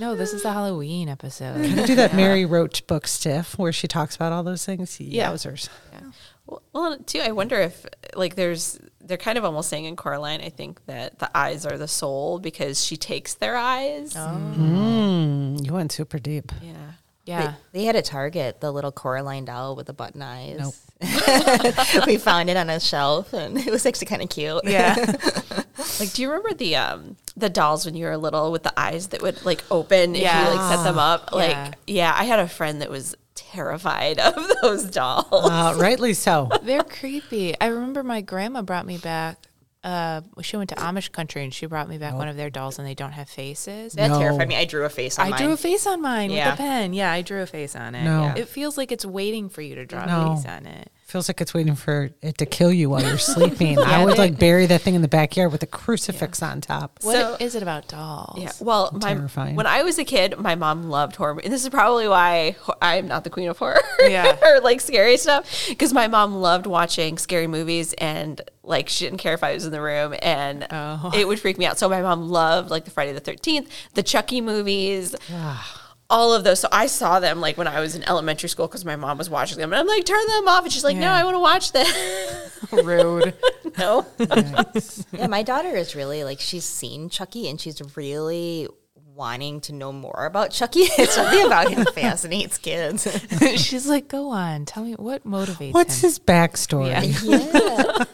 [0.01, 1.65] No, this is the Halloween episode.
[1.65, 4.99] can you do that Mary Roach book stiff where she talks about all those things?
[5.01, 5.31] Yeah.
[5.31, 5.69] Yowzers.
[6.47, 10.41] Well, well, too, I wonder if like there's they're kind of almost saying in Coraline,
[10.41, 14.15] I think that the eyes are the soul because she takes their eyes.
[14.15, 16.53] Mm, you went super deep.
[16.63, 16.75] Yeah.
[17.25, 17.55] Yeah.
[17.73, 20.59] They had a Target, the little Coraline doll with the button eyes.
[20.59, 20.75] Nope.
[22.07, 24.63] we found it on a shelf, and it was actually kind of cute.
[24.65, 24.95] Yeah.
[26.01, 29.09] Like, do you remember the um the dolls when you were little with the eyes
[29.09, 31.33] that would like open if you like set them up?
[31.33, 31.73] Like, Yeah.
[31.87, 35.27] yeah, I had a friend that was terrified of those dolls.
[35.33, 36.49] Uh, rightly so.
[36.63, 37.59] They're creepy.
[37.61, 39.39] I remember my grandma brought me back.
[39.85, 42.79] Uh, she went to Amish country and she brought me back one of their dolls,
[42.79, 43.93] and they don't have faces.
[43.93, 44.19] That No.
[44.19, 44.57] terrified me.
[44.57, 45.41] I drew a face on I mine.
[45.43, 46.51] drew a face on mine Yeah.
[46.51, 46.93] with a pen.
[46.93, 48.03] Yeah, I drew a face on it.
[48.03, 48.23] No.
[48.25, 48.35] Yeah.
[48.37, 50.33] It feels like it's waiting for you to draw No.
[50.33, 50.91] a face on it.
[51.09, 53.79] Feels like it's waiting for it to kill you while you're sleeping.
[53.83, 56.99] I would they- like bury that thing in the backyard with a crucifix on top.
[57.01, 58.39] What is So- it about dolls?
[58.39, 58.53] Yeah.
[58.61, 59.57] Well, my, Terrifying.
[59.57, 61.41] when I was a kid, my mom loved horror.
[61.43, 64.37] And this is probably why I'm not the queen of horror Yeah.
[64.45, 65.65] or like scary stuff.
[65.67, 69.65] Because my mom loved watching scary movies and like she didn't care if I was
[69.65, 71.11] in the room and Oh.
[71.17, 71.79] it would freak me out.
[71.79, 75.15] So my mom loved like the Friday the 13th, the Chucky movies.
[75.33, 75.78] Ah.
[76.11, 76.61] All of those.
[76.61, 79.29] So I saw them like when I was in elementary school because my mom was
[79.29, 79.73] watching them.
[79.73, 80.65] And I'm like, turn them off.
[80.65, 81.15] And she's like, no, Yeah.
[81.15, 82.59] I want to watch this.
[82.73, 83.35] Rude.
[83.79, 84.07] no.
[85.13, 88.69] Yeah, my daughter is really like she's seen Chucky and she's really
[89.19, 90.83] wanting to know more about Chucky.
[90.99, 93.07] It's something about him fascinates kids.
[93.61, 94.65] She's like, go on.
[94.65, 95.73] Tell me what motivates him.
[95.73, 96.09] What's him.
[96.09, 96.89] his backstory?
[97.25, 98.05] yeah.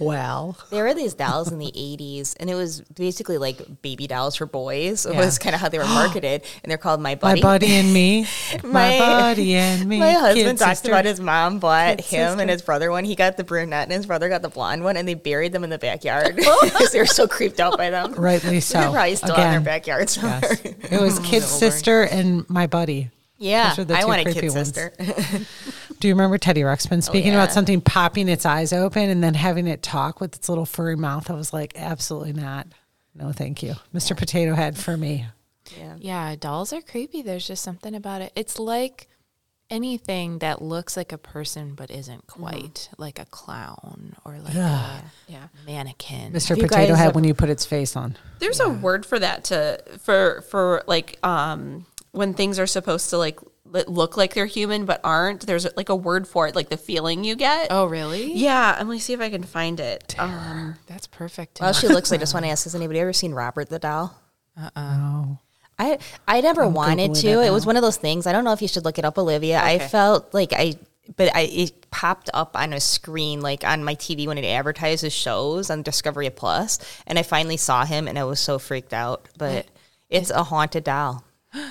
[0.00, 4.36] Well, There were these dolls in the 80s, and it was basically like baby dolls
[4.36, 5.04] for boys.
[5.06, 5.20] It Yeah.
[5.24, 7.40] was kind of how they were marketed, and they're called My my Buddy.
[7.42, 8.26] buddy and me.
[8.62, 9.98] my, My- buddy and me.
[9.98, 10.92] My husband kid talks sister.
[10.92, 12.40] about his mom bought Kid him sister.
[12.42, 13.04] and his brother one.
[13.04, 15.64] He got the brunette, and his brother got the blonde one, and they buried them
[15.64, 18.12] in the backyard because they were so creeped out by them.
[18.14, 18.78] Rightly so.
[18.80, 20.16] They're probably still in their Again, backyards.
[20.16, 20.47] Yes.
[20.90, 21.24] It was mm-hmm.
[21.24, 23.10] kid sister and my buddy.
[23.36, 24.74] Yeah, Those are the I two want a creepy kid ones.
[24.74, 24.92] sister.
[26.00, 27.54] Do you remember Teddy Ruxpin oh, speaking about yeah.
[27.54, 31.30] something popping its eyes open and then having it talk with its little furry mouth?
[31.30, 32.66] I was like, absolutely not.
[33.14, 33.74] No, thank you.
[33.94, 34.16] Mr.
[34.16, 35.26] Potato Head for me.
[35.76, 35.94] yeah.
[35.98, 37.22] Yeah, dolls are creepy.
[37.22, 38.32] There's just something about it.
[38.34, 39.08] It's like
[39.70, 45.02] anything that looks like a person but isn't quite like a clown or like a
[45.26, 45.48] Yeah.
[45.66, 46.32] mannequin.
[46.32, 46.56] Mr.
[46.56, 48.16] you Potato Head have- when you put its face on.
[48.38, 53.18] There's a word for that to for for like um when things are supposed to
[53.18, 53.38] like
[53.86, 55.46] look like they're human but aren't.
[55.46, 57.66] There's like a word for it, like the feeling you get.
[57.70, 58.32] Oh, really?
[58.32, 60.14] Yeah, I'm gonna see if I can find it.
[60.18, 61.60] Um, That's perfect.
[61.60, 64.16] While she looks, I just want to ask: Has anybody ever seen Robert the doll?
[64.56, 65.38] Uh oh.
[65.78, 67.28] I I never wanted Googling to.
[67.42, 68.26] it It, was one of those things.
[68.26, 69.62] I don't know if you should look it up, Olivia.
[69.62, 70.74] I felt like I,
[71.16, 75.12] but I it popped up on a screen like on my TV when it advertises
[75.12, 79.28] shows on Discovery Plus, and I finally saw him, and I was so freaked out.
[79.38, 79.66] But
[80.10, 81.24] it's a haunted doll.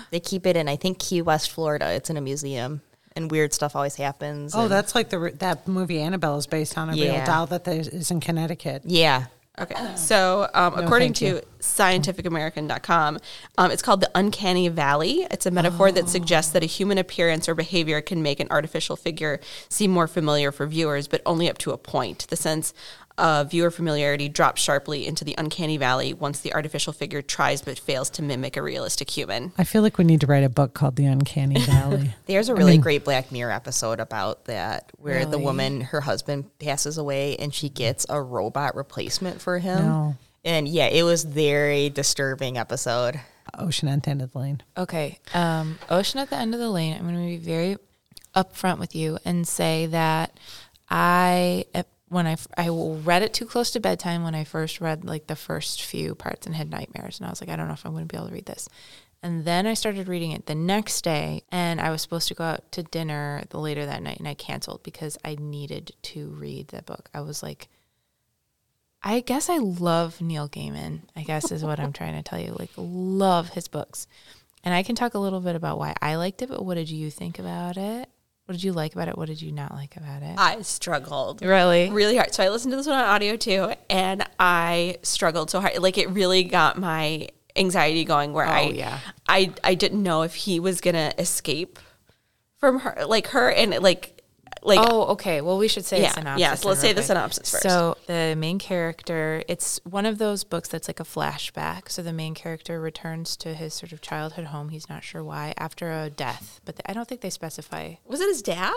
[0.10, 1.92] They keep it in I think Key West, Florida.
[1.92, 2.82] It's in a museum,
[3.16, 4.56] and weird stuff always happens.
[4.56, 7.68] Oh, and- that's like the that movie Annabelle is based on a real doll that
[7.68, 8.84] is in Connecticut.
[8.86, 9.26] yeah.
[9.60, 9.76] Okay.
[9.96, 11.40] So, um, according thank you.
[11.40, 13.18] to scientificamerican.com,
[13.58, 15.26] um, it's called the uncanny valley.
[15.32, 18.96] It's a metaphor that suggests that a human appearance or behavior can make an artificial
[18.96, 22.28] figure seem more familiar for viewers, but only up to a point.
[22.30, 22.72] The sense
[23.18, 27.80] of viewer familiarity drops sharply into the uncanny valley once the artificial figure tries but
[27.80, 29.52] fails to mimic a realistic human.
[29.58, 32.14] I feel like we need to write a book called The Uncanny Valley.
[32.26, 36.98] There's a really great Black Mirror episode about that, where the woman, her husband passes
[36.98, 39.86] away, and she gets a robot replacement for him.
[39.86, 40.16] No.
[40.46, 43.20] And yeah, it was very disturbing episode.
[43.58, 44.62] Ocean at the end of the lane.
[44.78, 45.20] Okay.
[45.34, 46.94] Um, Ocean at the end of the lane.
[46.94, 47.78] I'm going to be very
[48.36, 50.38] upfront with you and say that
[50.90, 51.66] I,
[52.10, 55.36] when I, I read it too close to bedtime when I first read like the
[55.36, 57.20] first few parts and had nightmares.
[57.20, 58.46] And I was like, I don't know if I'm going to be able to read
[58.46, 58.70] this.
[59.24, 62.44] And then I started reading it the next day, and I was supposed to go
[62.44, 66.68] out to dinner the later that night, and I canceled because I needed to read
[66.68, 67.10] the book.
[67.16, 67.68] I was like,
[69.02, 72.56] I guess I love Neil Gaiman, I guess is what I'm trying to tell you.
[72.58, 74.08] Like, love his books.
[74.64, 76.90] And I can talk a little bit about why I liked it, but what did
[76.90, 78.10] you think about it?
[78.48, 79.18] What did you like about it?
[79.18, 80.36] What did you not like about it?
[80.38, 81.42] I struggled.
[81.42, 81.90] Really?
[81.90, 82.34] really hard.
[82.34, 85.80] So I listened to this one on audio too, and I struggled so hard.
[85.80, 87.28] Like it really got my
[87.58, 88.32] anxiety going.
[88.32, 89.00] Where oh, I, Oh, yeah.
[89.28, 91.78] I, I didn't know if he was gonna escape
[92.56, 94.17] from her, like her, and like,
[94.68, 95.42] like Oh, okay.
[95.42, 96.42] Well, we should say Yeah, a synopsis.
[96.42, 97.64] yeah, so let's say the synopsis first.
[97.64, 101.90] So the main character, it's one of those books that's like a flashback.
[101.90, 104.70] So the main character returns to his sort of childhood home.
[104.70, 107.96] He's not sure why after a death, but I don't think they specify.
[108.06, 108.74] was it his dad?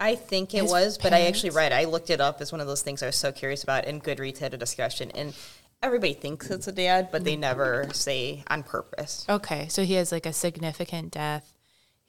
[0.00, 1.72] I think it His was, but I actually read.
[1.72, 4.02] I looked it up as one of those things I was so curious about, and
[4.02, 5.34] Goodreads had a discussion, and
[5.82, 7.42] everybody thinks it's a dad, but they mm-hmm.
[7.42, 9.24] never say on purpose.
[9.28, 11.53] Okay, so he has like a significant death.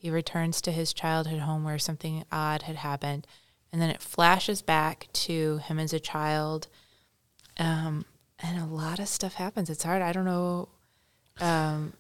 [0.06, 3.26] He returns to his childhood home where something odd had happened,
[3.74, 6.68] and then it flashes back to him as a child.
[7.58, 8.06] Um,
[8.38, 9.68] and a lot of stuff happens.
[9.68, 10.04] It's hard.
[10.04, 10.70] I don't know.
[11.42, 11.94] Um,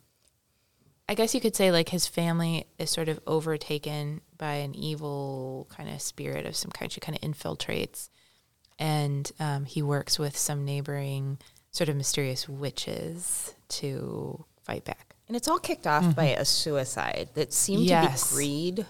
[1.10, 5.66] I guess you could say like his family is sort of overtaken by an evil
[5.72, 6.92] kind of spirit of some kind.
[6.92, 8.10] She kind of infiltrates,
[8.78, 11.40] and um, he works with some neighboring
[11.72, 15.05] sort of mysterious witches to fight back.
[15.28, 16.42] And it's all kicked off by mm-hmm.
[16.42, 18.30] a suicide that seemed Yes.
[18.30, 18.86] to be greed,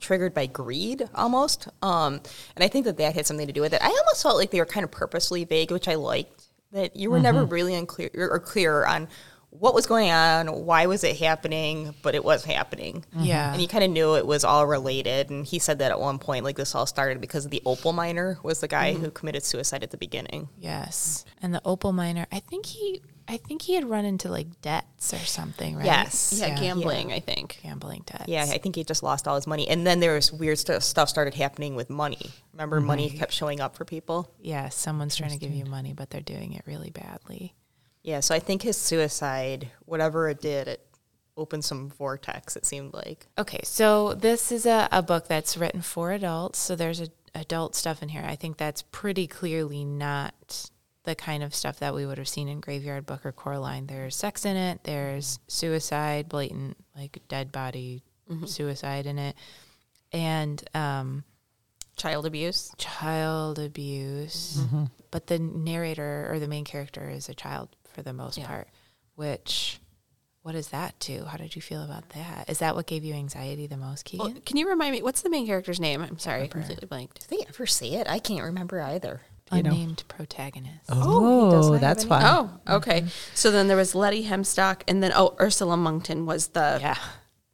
[0.00, 1.68] triggered by greed almost.
[1.82, 2.20] Um,
[2.56, 3.82] and I think that that had something to do with it.
[3.82, 6.44] I almost felt like they were kind of purposely vague, which I liked.
[6.72, 7.52] That you were never mm-hmm.
[7.52, 9.08] really unclear or clear on
[9.50, 13.04] what was going on, why was it happening, but it was happening.
[13.14, 13.24] Mm-hmm.
[13.24, 13.52] Yeah.
[13.52, 15.30] And you kind of knew it was all related.
[15.30, 18.38] And he said that at one point, like this all started because the opal miner
[18.44, 20.48] was the guy who committed suicide at the beginning.
[20.58, 22.26] Yes, and the opal miner.
[22.30, 23.02] I think he.
[23.30, 25.84] I think he had run into like debts or something, right?
[25.84, 26.34] Yes.
[26.36, 27.12] Yeah, gambling.
[27.12, 27.60] I think.
[27.62, 28.26] gambling debts.
[28.26, 29.68] Yeah, I think he just lost all his money.
[29.68, 32.30] And then there was weird stu- stuff started happening with money.
[32.52, 32.86] Remember, mm-hmm.
[32.88, 34.28] money kept showing up for people?
[34.40, 34.68] yeah.
[34.68, 37.54] Someone's trying to give you money, but they're doing it really badly.
[38.02, 40.86] Yeah, so I think his suicide, whatever it did, it
[41.36, 43.28] opened some vortex, it seemed like.
[43.38, 46.58] Okay, so this is a, a book that's written for adults.
[46.58, 48.24] So there's a, adult stuff in here.
[48.26, 50.70] I think that's pretty clearly not
[51.04, 53.86] the kind of stuff that we would have seen in Graveyard Book or Coraline.
[53.86, 54.84] There's sex in it.
[54.84, 55.44] There's mm-hmm.
[55.48, 58.46] suicide, blatant like dead body mm-hmm.
[58.46, 59.36] suicide in it,
[60.12, 61.24] and um,
[61.96, 62.72] Child abuse.
[62.78, 64.58] child abuse.
[64.60, 64.84] Mm-hmm.
[65.10, 68.68] But the narrator or the main character is a child for the most part,
[69.14, 69.80] which.
[70.42, 71.26] What is that too?
[71.26, 72.48] How did you feel about that?
[72.48, 74.26] Is that what gave you anxiety the most, Keegan?
[74.26, 76.00] Well, can you remind me what's the main character's name?
[76.00, 77.28] I'm sorry, I completely blanked.
[77.28, 78.08] Did they ever say it?
[78.08, 79.20] I can't remember either.
[79.52, 79.70] You know.
[79.70, 80.78] unnamed protagonist.
[80.88, 82.22] he does Oh, that's any- why.
[82.24, 83.04] Oh, okay.
[83.34, 86.96] So then there was Letty Hempstock, and then oh, Ursula Monkton was the Yeah,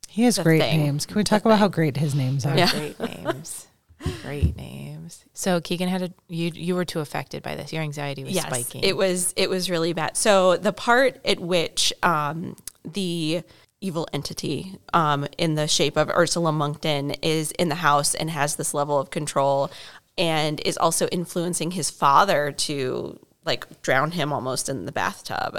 [0.08, 0.80] He has great thing.
[0.84, 1.06] names.
[1.06, 2.56] Can we talk about how great his names are?
[2.56, 2.70] Yeah.
[2.70, 3.66] great names.
[4.22, 5.24] Great names.
[5.32, 7.72] So Keegan had a you you were too affected by this.
[7.72, 8.84] Your anxiety was yes, spiking.
[8.84, 10.18] it was it was really bad.
[10.18, 13.42] So the part at which um, the
[13.80, 18.56] evil entity um, in the shape of Ursula Monkton is in the house and has
[18.56, 19.70] this level of control,
[20.18, 25.58] and is also influencing his father to like drown him almost in the bathtub.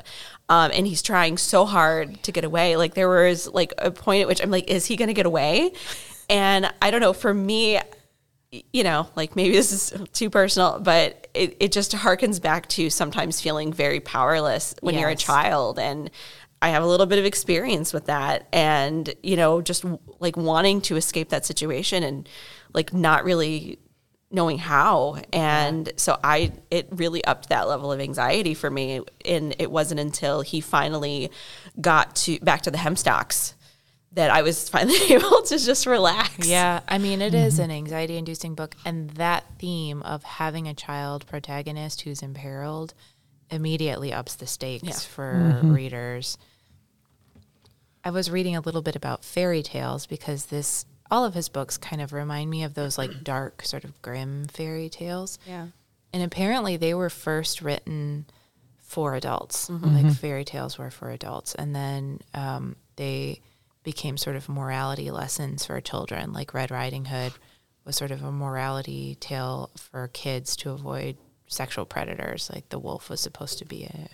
[0.49, 2.75] Um, and he's trying so hard to get away.
[2.75, 5.25] Like there was like a point at which I'm like, is he going to get
[5.25, 5.71] away?
[6.29, 7.13] And I don't know.
[7.13, 7.79] For me,
[8.51, 12.89] you know, like maybe this is too personal, but it, it just harkens back to
[12.89, 15.79] sometimes feeling very powerless when you're a child.
[15.79, 16.11] And
[16.61, 19.85] I have a little bit of experience with that and you know just
[20.19, 22.27] like wanting to escape that situation and
[22.73, 23.77] like not really
[24.29, 29.55] knowing how and so I it really upped that level of anxiety for me and
[29.57, 31.31] it wasn't until he finally
[31.79, 33.53] got to back to the Hempstocks
[34.17, 36.47] that I was finally able to just relax.
[36.47, 37.63] Yeah, I mean, it is mm-hmm.
[37.63, 38.75] an anxiety inducing book.
[38.83, 42.93] And that theme of having a child protagonist who's imperiled
[43.49, 44.93] immediately ups the stakes Yeah.
[44.93, 45.71] for mm-hmm.
[45.71, 46.37] readers.
[48.03, 51.77] I was reading a little bit about fairy tales because this, all of his books
[51.77, 55.39] kind of remind me of those like dark, sort of grim fairy tales.
[55.47, 55.67] Yeah.
[56.13, 58.25] And apparently they were first written
[58.81, 59.69] for adults.
[59.69, 59.85] Mm-hmm.
[59.85, 60.13] Like mm-hmm.
[60.13, 61.53] fairy tales were for adults.
[61.55, 63.41] And then um, they
[63.83, 66.33] became sort of morality lessons for children.
[66.33, 67.33] Like Red Riding Hood
[67.85, 72.49] was sort of a morality tale for kids to avoid sexual predators.
[72.53, 74.09] Like the wolf was supposed to be a,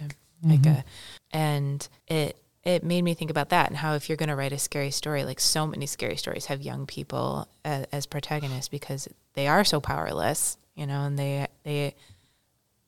[0.47, 0.79] like mm-hmm.
[0.79, 0.85] a,
[1.31, 4.53] and it, it made me think about that and how if you're going to write
[4.53, 9.07] a scary story, like so many scary stories have young people as, as protagonists because
[9.33, 11.95] they are so powerless, you know, and they, they,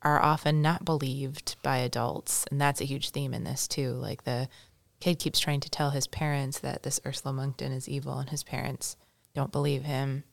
[0.02, 4.22] are often not believed by adults and that's a huge theme in this too like
[4.22, 4.46] the
[5.00, 8.44] kid keeps trying to tell his parents that this ursula monkton is evil and his
[8.44, 8.96] parents
[9.36, 10.24] don't believe him.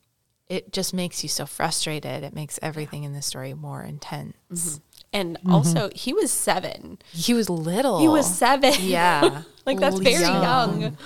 [0.48, 2.24] It just makes you so frustrated.
[2.24, 4.84] It makes everything in the story more intense mm-hmm.
[5.14, 5.54] And mm-hmm.
[5.54, 6.98] also he was 7.
[7.12, 8.74] he was little He was 7.
[8.80, 10.98] yeah like that's very young.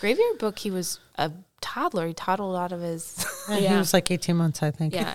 [0.00, 4.10] graveyard book he was a toddler he toddled out of his Yeah, He was like
[4.10, 4.94] 18 months, I think.
[4.94, 5.14] Yeah.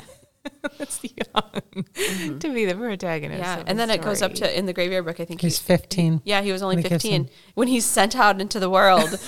[0.78, 2.38] that's young mm-hmm.
[2.38, 3.62] to be the protagonist Yeah.
[3.62, 5.58] of And a then it goes up to in the graveyard book I think He's
[5.58, 6.22] he, 15.
[6.24, 9.20] Yeah, he was only When 15 him- when he's sent out into the world.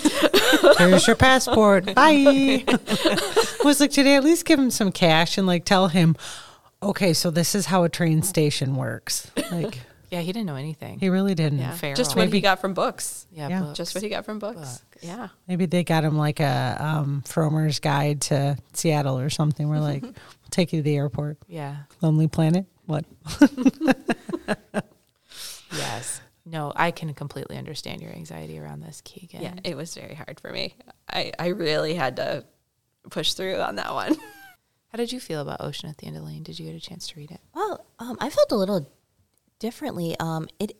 [0.78, 1.96] Here's your passport.
[1.96, 2.64] Bye.
[3.64, 6.16] was like, today at least give him some cash and like tell him,
[6.82, 9.30] okay, so this is how a train station works?
[9.52, 11.60] Like, yeah he didn't know anything he really didn't.
[11.60, 11.72] yeah.
[11.74, 11.96] Feral.
[11.96, 13.28] Just what he got from books.
[13.32, 13.62] yeah, Yeah.
[13.62, 13.78] books.
[13.78, 14.82] Just what he got from books.
[15.02, 15.28] Yeah.
[15.48, 19.68] Maybe they got him like a um, Frommer's guide to Seattle or something.
[19.70, 20.14] We're like, we'll
[20.50, 21.38] take you to the airport.
[21.48, 22.66] yeah Lonely Planet.
[22.86, 23.06] What?
[25.72, 26.22] Yes.
[26.46, 29.42] No, I can completely understand your anxiety around this, Keegan.
[29.42, 30.76] Yeah, it was very hard for me.
[31.10, 32.46] I, I really had to
[33.10, 34.16] push through on that one.
[34.90, 36.44] How did you feel about Ocean at the End of the Lane?
[36.44, 37.42] Did you get a chance to read it?
[37.54, 38.90] Well, um, I felt a little
[39.60, 40.16] differently.
[40.20, 40.74] Um, it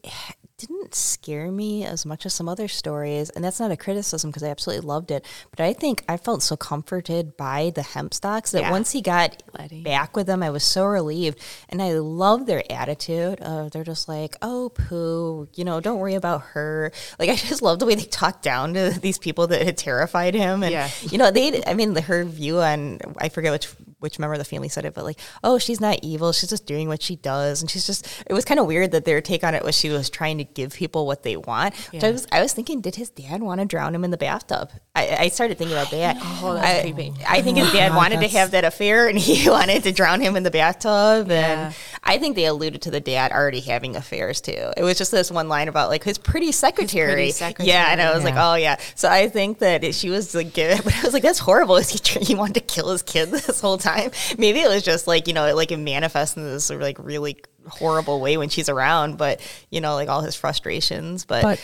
[0.58, 4.44] didn't scare me as much as some other stories, and that's not a criticism because
[4.44, 5.26] I absolutely loved it.
[5.52, 8.72] But I think I felt so comforted by the Hempstocks that Yeah.
[8.72, 9.82] once he got Letty.
[9.84, 11.40] back with them, I was so relieved,
[11.70, 13.42] and I love their attitude.
[13.42, 17.62] Of they're just like, "Oh, poo, you know, don't worry about her." Like I just
[17.62, 20.90] love the way they talk down to these people that had terrified him, and Yeah.
[21.02, 21.62] you know, they.
[21.66, 23.68] I mean, her view on I forget which
[24.00, 26.32] which member of the family said it, but like, oh, she's not evil.
[26.32, 28.08] She's just doing what she does, and she's just.
[28.28, 30.44] It was kind of weird that their take on it was she was trying to
[30.44, 31.76] give people what they want.
[31.92, 34.18] Which I was I was thinking, did his dad want to drown him in the
[34.18, 34.72] bathtub?
[34.96, 36.18] I, I started thinking about that.
[36.20, 37.14] Oh, that's I, creepy.
[37.28, 39.92] I think his oh dad God, wanted to have that affair, and he wanted to
[39.92, 41.30] drown him in the bathtub.
[41.30, 41.68] Yeah.
[41.68, 44.72] And I think they alluded to the dad already having affairs too.
[44.76, 47.32] It was just this one line about like his pretty secretary.
[47.32, 48.78] secretary, Yeah, and I was like, oh yeah.
[48.96, 51.76] So I think that she was like, but I was like, that's horrible.
[51.78, 53.87] Is he he wanted to kill his kid this whole time?
[54.38, 58.20] Maybe it was just like you know, like it manifests in this like really horrible
[58.20, 59.18] way when she's around.
[59.18, 61.26] But you know, like all his frustrations.
[61.26, 61.62] But, But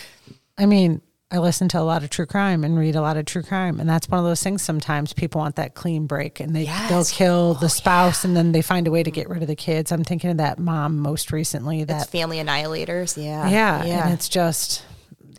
[0.58, 1.02] I mean,
[1.32, 3.80] I listen to a lot of true crime and read a lot of true crime,
[3.80, 4.62] and that's one of those things.
[4.62, 7.12] Sometimes people want that clean break, and they they'll Yes.
[7.12, 9.34] kill the oh, spouse, and then they find a way to get mm-hmm.
[9.34, 9.92] rid of the kids.
[9.92, 11.82] I'm thinking of that mom most recently.
[11.82, 13.18] it's That family annihilators.
[13.18, 14.06] Yeah, yeah, yeah.
[14.06, 14.84] and it's just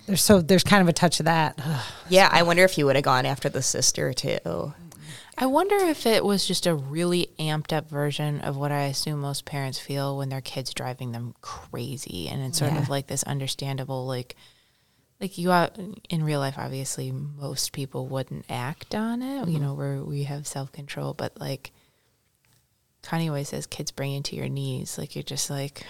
[0.07, 1.59] there's so there's kind of a touch of that.
[2.09, 2.29] yeah.
[2.31, 4.75] I wonder if you would have gone after the sister too.
[5.37, 9.21] I wonder if it was just a really amped up version of what I assume
[9.21, 12.79] most parents feel when their kids driving them crazy, and it's sort Yeah.
[12.79, 14.37] of like this understandable, like,
[15.21, 15.79] like you out
[16.09, 16.55] in real life.
[16.59, 19.63] Obviously, most people wouldn't act on it, you mm-hmm.
[19.63, 21.73] know, where we have self control, but like.
[23.03, 25.85] Kanye always says, "Kids bring you to your knees." Like you're just like,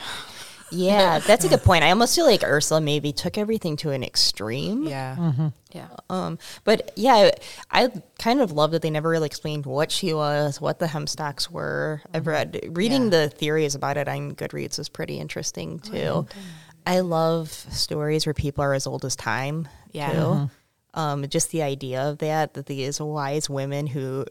[0.75, 1.85] Yeah, that's a good point.
[1.85, 4.85] I almost feel like Ursula maybe took everything to an extreme.
[4.87, 5.89] yeah, Yeah.
[6.11, 7.31] Um, but yeah,
[7.71, 11.51] I kind of love that they never really explained what she was, what the Hempstocks
[11.51, 12.03] were.
[12.13, 13.11] I've read reading Yeah.
[13.11, 16.27] the theories about it on Goodreads was pretty interesting too.
[16.87, 19.69] I love stories where people are as old as time.
[19.93, 20.13] Yeah.
[20.13, 20.51] Too.
[20.93, 24.25] Um, just the idea of that that these wise women who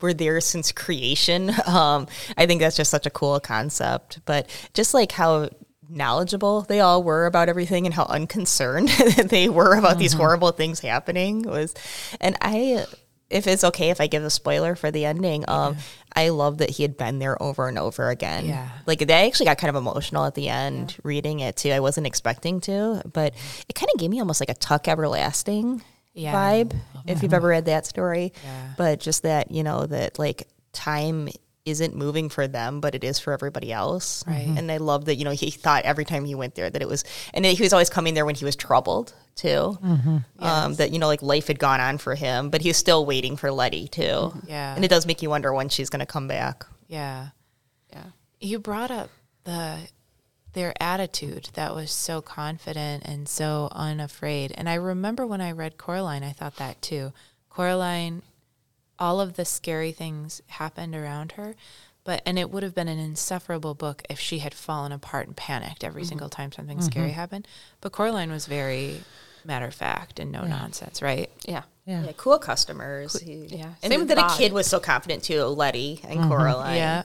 [0.00, 1.50] were there since creation.
[1.66, 2.06] Um,
[2.36, 4.20] I think that's just such a cool concept.
[4.24, 5.48] But just like how
[5.88, 8.88] knowledgeable they all were about everything and how unconcerned
[9.26, 11.74] they were about these horrible things happening was,
[12.20, 12.86] and I.
[13.30, 15.76] if it's okay if I give a spoiler for the ending, um,
[16.14, 18.44] I love that he had been there over and over again.
[18.46, 18.68] Yeah.
[18.86, 21.70] Like I actually got kind of emotional at the end reading it too.
[21.70, 23.32] I wasn't expecting to, but
[23.68, 26.34] it kind of gave me almost like a Tuck Everlasting Yeah.
[26.34, 26.76] vibe,
[27.06, 28.34] if you've ever read that story.
[28.76, 31.28] But just that, you know, that like time
[31.64, 34.24] isn't moving for them, but it is for everybody else.
[34.26, 34.46] Right.
[34.46, 36.88] And I love that, you know, he thought every time he went there that it
[36.88, 39.78] was, and he was always coming there when he was troubled too.
[40.38, 43.06] Um, that, you know, like life had gone on for him, but he was still
[43.06, 44.32] waiting for Letty too.
[44.46, 44.74] Yeah.
[44.74, 46.66] And it does make you wonder when she's going to come back.
[46.88, 47.28] Yeah.
[47.92, 48.06] Yeah.
[48.40, 49.10] You brought up
[49.44, 49.78] the
[50.52, 54.52] their attitude that was so confident and so unafraid.
[54.54, 57.12] And I remember when I read Coraline, I thought that too.
[57.48, 58.20] Coraline,
[59.02, 61.56] all of the scary things happened around her,
[62.04, 65.36] but and it would have been an insufferable book if she had fallen apart and
[65.36, 66.10] panicked every mm-hmm.
[66.10, 67.16] single time something scary mm-hmm.
[67.16, 67.48] happened.
[67.80, 69.02] But Coraline was very
[69.44, 71.28] matter of fact and no nonsense, right?
[71.44, 71.64] Yeah.
[71.84, 72.04] Yeah.
[72.04, 73.18] Yeah, cool customers.
[73.18, 73.74] He- yeah.
[73.82, 76.28] And Same that a kid was so confident too, Letty and mm-hmm.
[76.28, 76.76] Coraline.
[76.76, 77.02] Yeah.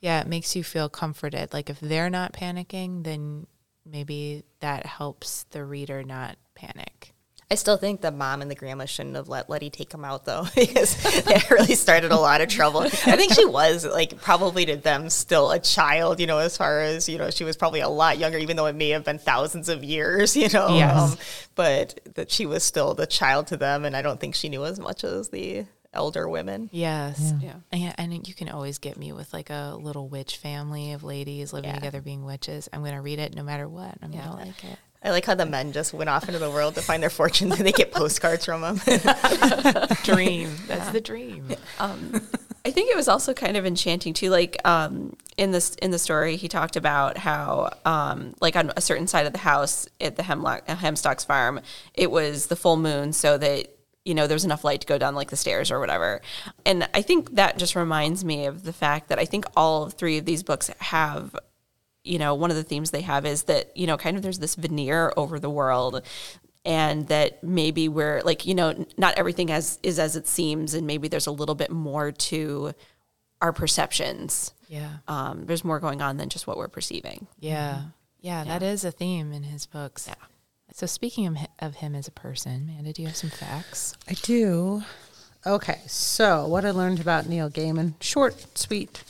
[0.00, 1.52] Yeah, it makes you feel comforted.
[1.52, 3.46] Like if they're not panicking, then
[3.84, 7.12] maybe that helps the reader not panic.
[7.50, 10.26] I still think the mom and the grandma shouldn't have let Letty take him out
[10.26, 12.80] though, because that really started a lot of trouble.
[12.82, 16.80] I think she was like probably to them still a child, you know, as far
[16.80, 19.18] as you know, she was probably a lot younger, even though it may have been
[19.18, 20.76] thousands of years, you know.
[20.76, 21.12] Yes.
[21.12, 21.18] Um,
[21.54, 24.66] but that she was still the child to them, and I don't think she knew
[24.66, 26.68] as much as the elder women.
[26.70, 27.32] Yes.
[27.40, 27.54] Yeah.
[27.72, 31.54] And, and you can always get me with like a little witch family of ladies
[31.54, 31.76] living Yeah.
[31.76, 32.68] together being witches.
[32.74, 33.96] I'm going to read it no matter what.
[34.02, 34.78] I'm going to like it.
[35.02, 37.56] I like how the men just went off into the world to find their fortunes,
[37.58, 38.76] and they get postcards from them.
[40.04, 40.50] Dream.
[40.66, 41.48] That's the dream.
[42.68, 44.28] I think it was also kind of enchanting too.
[44.28, 48.80] Like um, in this in the story, he talked about how, um, like on a
[48.80, 51.60] certain side of the house at the Hemlock Hempstocks farm,
[51.94, 53.68] it was the full moon, so that
[54.04, 56.20] you know there's enough light to go down like the stairs or whatever.
[56.66, 60.18] And I think that just reminds me of the fact that I think all three
[60.18, 61.36] of these books have
[62.08, 64.38] you know, one of the themes they have is that, you know, kind of there's
[64.38, 66.02] this veneer over the world
[66.64, 70.86] and that maybe we're like, you know, not everything as is as it seems and
[70.86, 72.72] maybe there's a little bit more to
[73.40, 74.52] our perceptions.
[74.68, 74.96] Yeah.
[75.06, 77.26] Um, there's more going on than just what we're perceiving.
[77.38, 77.82] Yeah.
[78.20, 78.44] Yeah.
[78.44, 80.06] That is a theme in his books.
[80.08, 80.14] Yeah.
[80.72, 83.96] So speaking of, of him as a person, Amanda, do you have some facts?
[84.08, 84.82] I do.
[85.46, 89.02] Okay, so what I learned about Neil Gaiman, short, sweet.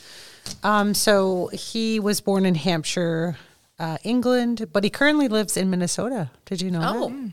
[0.62, 3.36] Um, so he was born in Hampshire,
[3.78, 6.30] uh, England, but he currently lives in Minnesota.
[6.44, 7.32] Did you know Oh, that?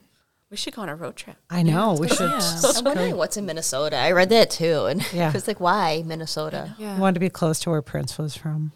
[0.52, 1.38] we should go on a road trip.
[1.50, 1.94] I know.
[2.00, 2.22] we should.
[2.32, 3.98] I'm wondering what's in Minnesota.
[3.98, 5.30] I read that too, and Yeah.
[5.30, 6.76] I was like, why Minnesota?
[6.78, 6.96] Yeah.
[6.96, 8.72] I wanted to be close to where Prince was from.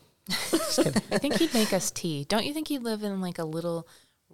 [0.52, 1.02] Just kidding.
[1.12, 2.26] I think he'd make us tea.
[2.28, 3.88] Don't you think he'd live in like a little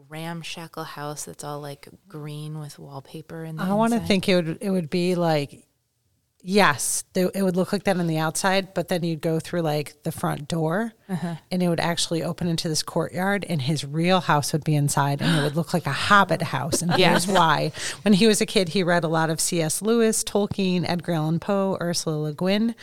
[0.10, 4.58] ramshackle house that's all like green with wallpaper and I want to think it would
[4.62, 5.64] it would be like
[6.47, 9.61] yes, th- it would look like that on the outside, but then you'd go through
[9.61, 14.21] like the front door, and it would actually open into this courtyard, and his real
[14.21, 16.81] house would be inside, and it would look like a Hobbit house.
[16.81, 17.71] And here's why:
[18.03, 19.81] when he was a kid, he read a lot of C.S.
[19.81, 22.75] Lewis, Tolkien, Edgar Allan Poe, Ursula Le Guin.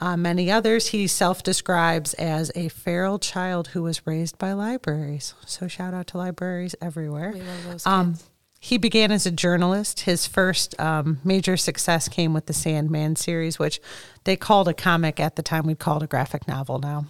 [0.00, 0.88] Uh, many others.
[0.88, 5.34] He self describes as a feral child who was raised by libraries.
[5.46, 7.30] So, shout out to libraries everywhere.
[7.32, 8.30] We love those Um, kids.
[8.64, 10.00] He began as a journalist.
[10.00, 13.78] His first um, major success came with the Sandman series, which
[14.24, 15.66] they called a comic at the time.
[15.66, 17.04] We'd call it a graphic novel now.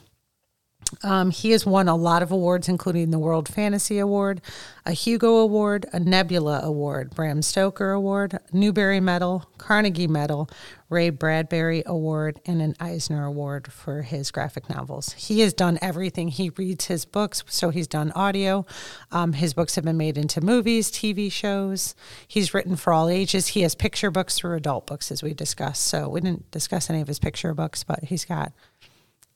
[1.03, 4.41] Um, he has won a lot of awards, including the World Fantasy Award,
[4.87, 10.49] a Hugo Award, a Nebula Award, Bram Stoker Award, Newbery Medal, Carnegie Medal,
[10.91, 15.13] Ray Bradbury Award, and an Eisner Award for his graphic novels.
[15.13, 16.29] He has done everything.
[16.29, 18.67] He reads his books, so he's done audio.
[19.11, 21.95] Um, his books have been made into movies, TV shows.
[22.29, 23.49] He's written for all ages.
[23.49, 25.87] He has picture books through adult books, as we discussed.
[25.87, 28.53] So we didn't discuss any of his picture books, but he's got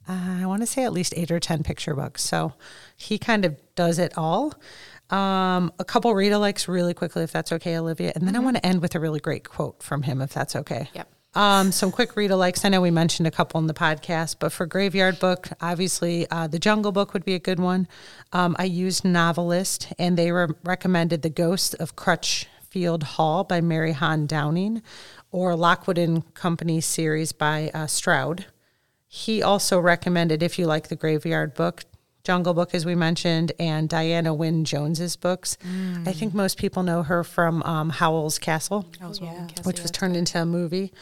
[0.08, 2.22] I want to say at least eight or 10 picture books.
[2.22, 2.54] So
[2.96, 4.54] he kind of does it all.
[5.10, 8.12] Um, a couple read alikes really quickly, if that's okay, Olivia.
[8.14, 10.56] And then I want to end with a really great quote from him, if that's
[10.56, 10.90] okay.
[10.94, 11.08] Yep.
[11.34, 12.64] Um, some quick read alikes.
[12.64, 16.46] I know we mentioned a couple in the podcast, but for Graveyard Book, obviously uh,
[16.46, 17.86] the Jungle Book would be a good one.
[18.32, 23.92] Um, I used Novelist, and they re- recommended The Ghost of Crutchfield Hall by Mary
[23.92, 24.82] Hahn Downing,
[25.30, 28.46] or Lockwood and Company series by uh, Stroud.
[29.08, 31.84] He also recommended, if you like the Graveyard Book,
[32.24, 35.56] Jungle Book, as we mentioned, and Diana Wynne Jones's books.
[36.04, 39.90] I think most people know her from um, Howl's Castle, Howl's Moving Castle, which was
[39.90, 40.92] turned into a movie.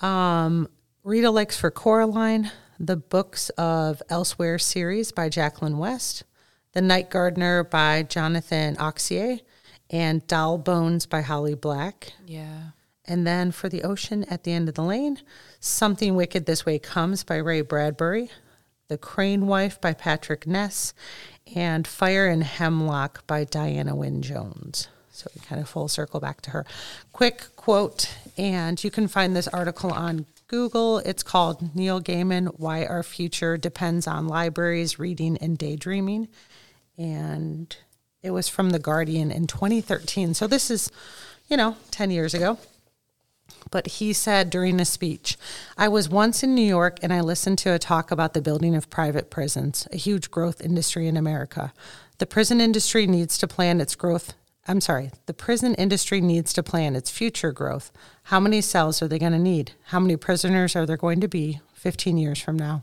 [0.00, 0.68] Um,
[1.04, 6.24] Read alikes for Coraline, the books of Elsewhere series by Jacqueline West,
[6.72, 9.40] The Night Gardener by Jonathan Auxier,
[9.90, 12.14] and Doll Bones by Holly Black.
[12.26, 12.70] Yeah.
[13.10, 15.18] And then for The Ocean at the End of the Lane,
[15.58, 18.30] Something Wicked This Way Comes by Ray Bradbury,
[18.86, 20.94] The Crane Wife by Patrick Ness,
[21.52, 24.86] and Fire and Hemlock by Diana Wynne Jones.
[25.10, 26.64] So we kind of full circle back to her.
[27.12, 30.98] Quick quote, and you can find this article on Google.
[30.98, 36.28] It's called Neil Gaiman Why Our Future Depends on Libraries, Reading, and Daydreaming.
[36.96, 37.76] And
[38.22, 40.32] it was from The Guardian in 2013.
[40.34, 40.92] So this is,
[41.48, 42.56] you know, 10 years ago.
[43.70, 45.36] But he said during a speech,
[45.76, 48.74] I was once in New York and I listened to a talk about the building
[48.74, 51.72] of private prisons, a huge growth industry in America.
[52.18, 54.34] The prison industry needs to plan its growth.
[54.68, 57.90] I'm sorry, the prison industry needs to plan its future growth.
[58.24, 59.72] How many cells are they going to need?
[59.84, 62.82] How many prisoners are there going to be 15 years from now?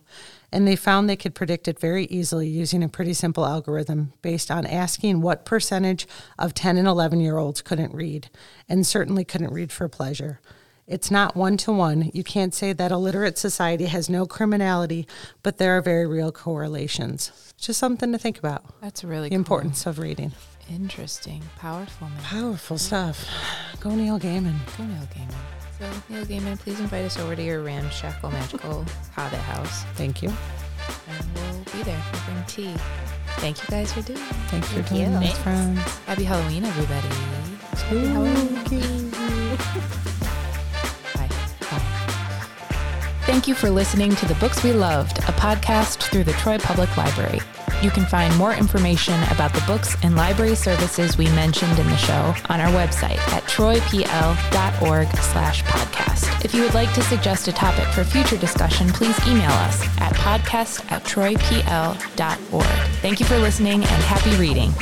[0.52, 4.50] And they found they could predict it very easily using a pretty simple algorithm based
[4.50, 6.08] on asking what percentage
[6.40, 8.30] of 10 and 11 year olds couldn't read,
[8.70, 10.40] and certainly couldn't read for pleasure.
[10.88, 12.12] It's not one to one.
[12.14, 15.06] You can't say that a literate society has no criminality,
[15.44, 17.54] but there are very real correlations.
[17.58, 18.64] Just something to think about.
[18.80, 19.40] That's really the cool.
[19.40, 20.32] importance of reading.
[20.70, 21.44] Interesting.
[21.58, 22.08] Powerful.
[22.08, 22.24] Man.
[22.24, 23.28] Powerful stuff.
[23.82, 24.60] Go Neil Gaiman.
[24.78, 25.57] Go Neil Gaiman.
[25.80, 29.84] So, Neil Gaiman, please invite us over to your ramshackle magical hobbit house.
[29.94, 30.30] Thank you.
[30.30, 32.02] And we'll be there.
[32.12, 32.74] We'll bring tea.
[33.38, 34.24] Thank you guys for doing it.
[34.50, 35.20] Thanks for doing you.
[35.20, 35.80] this, friends.
[36.08, 37.08] Happy Halloween, everybody.
[37.78, 39.12] Happy Halloween.
[41.16, 41.30] Bye.
[43.28, 46.96] Thank you for listening to The Books We Loved, a podcast through the Troy Public
[46.98, 47.40] Library.
[47.82, 51.98] You can find more information about the books and library services we mentioned in the
[51.98, 56.44] show on our website at troypl.org slash podcast.
[56.44, 60.14] If you would like to suggest a topic for future discussion, please email us at
[60.14, 62.66] podcast at troypl.org.
[63.02, 64.74] Thank you for listening and happy reading.